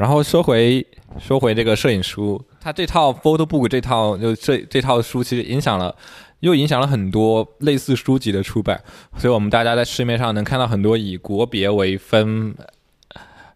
[0.00, 0.84] 然后说回
[1.18, 5.94] 说回这个摄影书，它这套 photo book 这套就这这套书其实影响了，
[6.38, 8.82] 又影响了很多类似书籍的出版，
[9.18, 12.54] 所以我们大家在市面上能看到很多以国别为分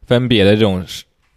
[0.06, 0.84] 分别的这种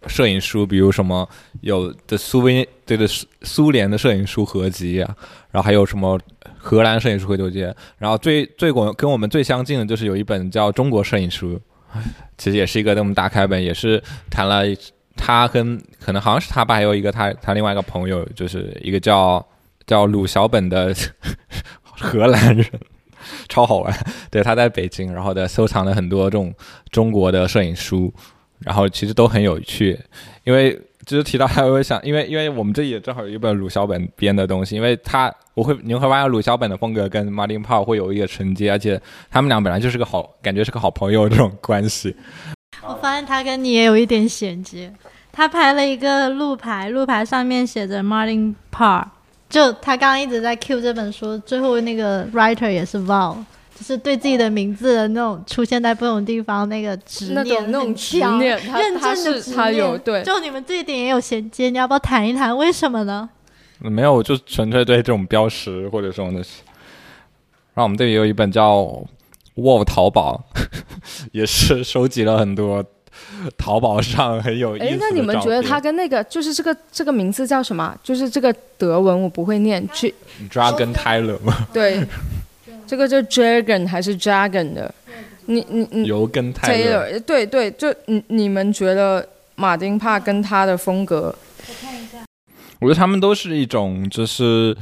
[0.06, 1.26] 摄影书，比如什么
[1.62, 5.16] 有的苏维这个苏苏联的摄影书合集啊，
[5.50, 6.20] 然后还有什么
[6.58, 7.60] 荷兰摄影书合集，
[7.96, 11.54] 然后最最广跟我们最相近的就是有一本叫《中国摄影书》，
[12.36, 14.64] 其实也是一个那么大开本，也是谈了。
[15.18, 19.44] 他跟可能好像是他吧，还有一个他他另外一个朋友，就是一个叫
[19.86, 20.94] 叫鲁小本的
[21.82, 22.64] 荷兰人，
[23.48, 23.94] 超好玩。
[24.30, 26.54] 对，他在北京，然后的收藏了很多这种
[26.90, 28.12] 中国的摄影书，
[28.60, 29.98] 然后其实都很有趣。
[30.44, 39.00] 因为就是提到他，我会想，因为因为我们这里也正好有一本鲁小本编的东西，因为他我会你会发现鲁小本的风格跟 Martin Paul 会有一个承接，而且
[39.30, 42.14] 他们俩本来就是个好，感觉是个好朋友这种关系。
[42.88, 44.92] 我发现他跟你也有一点衔接。
[45.30, 49.04] 他拍了一个路牌，路牌上面写着 Martin Parr。
[49.48, 53.36] 就他刚刚一直在 cue 这本书，最后那个 writer 也是 Val，
[53.74, 60.00] 就是对自己的名字的那种出现在不同地方那个执那念，种那种执念，认真的执他有念。
[60.00, 63.30] 对，就你们这一点也有衔接，你要不要谈一谈为什么呢？
[63.78, 66.38] 没有，我就纯粹对这种标识或者什么的。
[67.74, 68.80] 然后我们这里有一本叫
[69.54, 70.44] 《Wolf 淘宝》，
[71.32, 72.84] 也是收集了很多
[73.56, 77.96] 淘宝上很有意思的哎，那你们觉得片他跟那个就是这个这个名字叫什么？
[78.02, 79.86] 就是这个德文我不会念
[80.50, 81.66] Dragon Tyler 吗？
[81.72, 82.06] 对，
[82.86, 84.94] 这个叫 Dragon 还是 Dragon 的？
[85.46, 91.34] 你你你油跟泰勒，Taylor 对对，就你你们觉得马丁帕跟他的风格，
[91.66, 92.18] 我看一下
[92.80, 94.76] 我觉得他们都是一种就是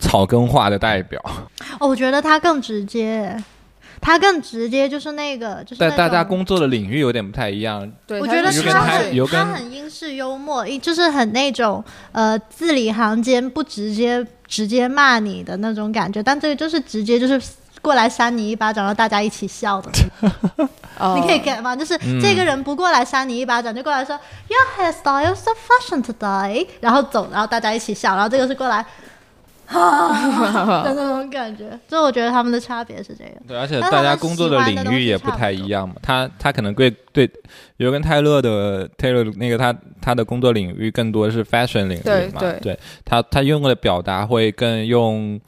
[0.00, 1.22] 草根化的代表，
[1.78, 3.36] 哦，我觉得他更直接，
[4.00, 7.90] 他更直接，就是那个，就是那但大家工作的领域有点不太一样。
[8.06, 11.82] 对，我觉得他有他很英式幽默，一就是很那种
[12.12, 17.40] 呃字里行间不直接直接骂你的那种感觉，但这个就是直接就是
[17.82, 19.90] 过来扇你一巴掌，让大家一起笑的。
[20.98, 21.76] 哦 你可以 get 吗？
[21.76, 24.18] 就是嗯这个人不过来扇你一巴掌，就过来说
[24.48, 28.84] Your hairstyle so fashion today，然后走，然后大家一起笑，然后这个是过来。
[29.68, 33.32] 啊 的那种感觉，就我觉得他们的差别是这个。
[33.46, 35.94] 对，而且大家工作的领域也不太一样嘛。
[36.02, 37.30] 他他可能对对，
[37.76, 42.40] 尤跟泰勒的 Taylor 那个他他的工作领域更多是 fashion 领域嘛。
[42.40, 45.38] 对对他他用的表达会更用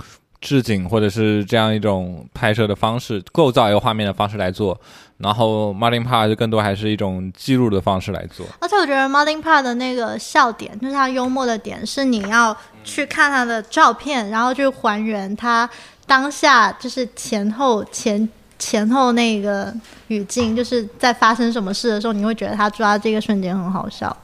[0.40, 4.78] 置景或者是这样一种拍摄的方式，构造一个画面的方式来做。
[5.22, 8.46] 然后 Martin Parr 就更多还是一种记录的方式来做。
[8.58, 15.68] 而且我觉得 Martin Parr 的那个笑点，就是他幽默的点，是你要去看他的照片，然后去还原他
[16.06, 19.72] 当下就是前后前前后那个
[20.08, 24.14] 语境，就是在发生什么事的时候，你会觉得他抓这个瞬间很好笑，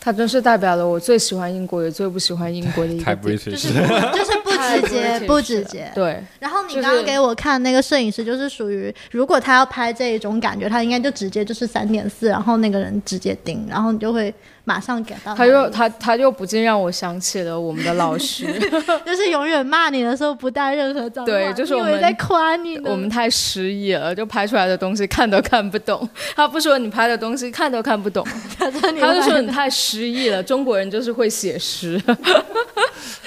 [0.00, 5.90] 他真是代表了我最喜欢英国也最不喜欢英国的一个就是就是直接不直接。
[5.94, 14.32] 对，然后你刚刚给我看那个摄影师，就是属于如果他要拍这一种感觉，他应该就直接就是三点四，然后那个人直接盯，然后你就会
[14.64, 18.46] 马上给到他又他他又不禁让我想起了我们的老师，
[19.04, 22.78] 就是永远骂你的时候不带任何脏话，对就是我们在夸你。
[22.84, 26.08] 我们太失忆了，就拍出来的东西看都看不懂。
[26.34, 28.26] 他不说你拍的东西看都看不懂，
[28.58, 30.42] 他说你他就说你太失忆了。
[30.42, 32.00] 中国人就是会写诗，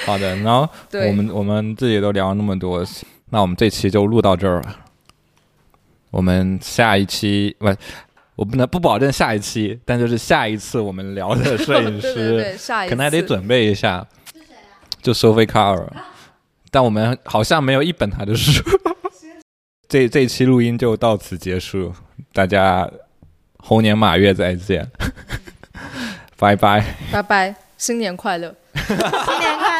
[0.06, 2.86] 好的，然后对我们我们自己都聊了那么多，
[3.30, 4.76] 那我们这期就录到这儿了。
[6.12, 7.68] 我们下一期不，
[8.36, 14.06] 我不能不保证下一期，但就是下一次我们聊的摄影 师，对对，下一次可能还得准备一下。
[15.02, 15.88] 就 Sophie Carr，
[16.72, 18.62] 但我们好像没有一本他的书。
[19.88, 21.94] 这这期录音就到此结束，
[22.34, 22.90] 大家
[23.60, 24.90] 猴年马月再见，
[26.38, 26.96] 拜拜。
[27.12, 28.54] 拜拜，新年快乐。
[28.76, 29.77] 新年快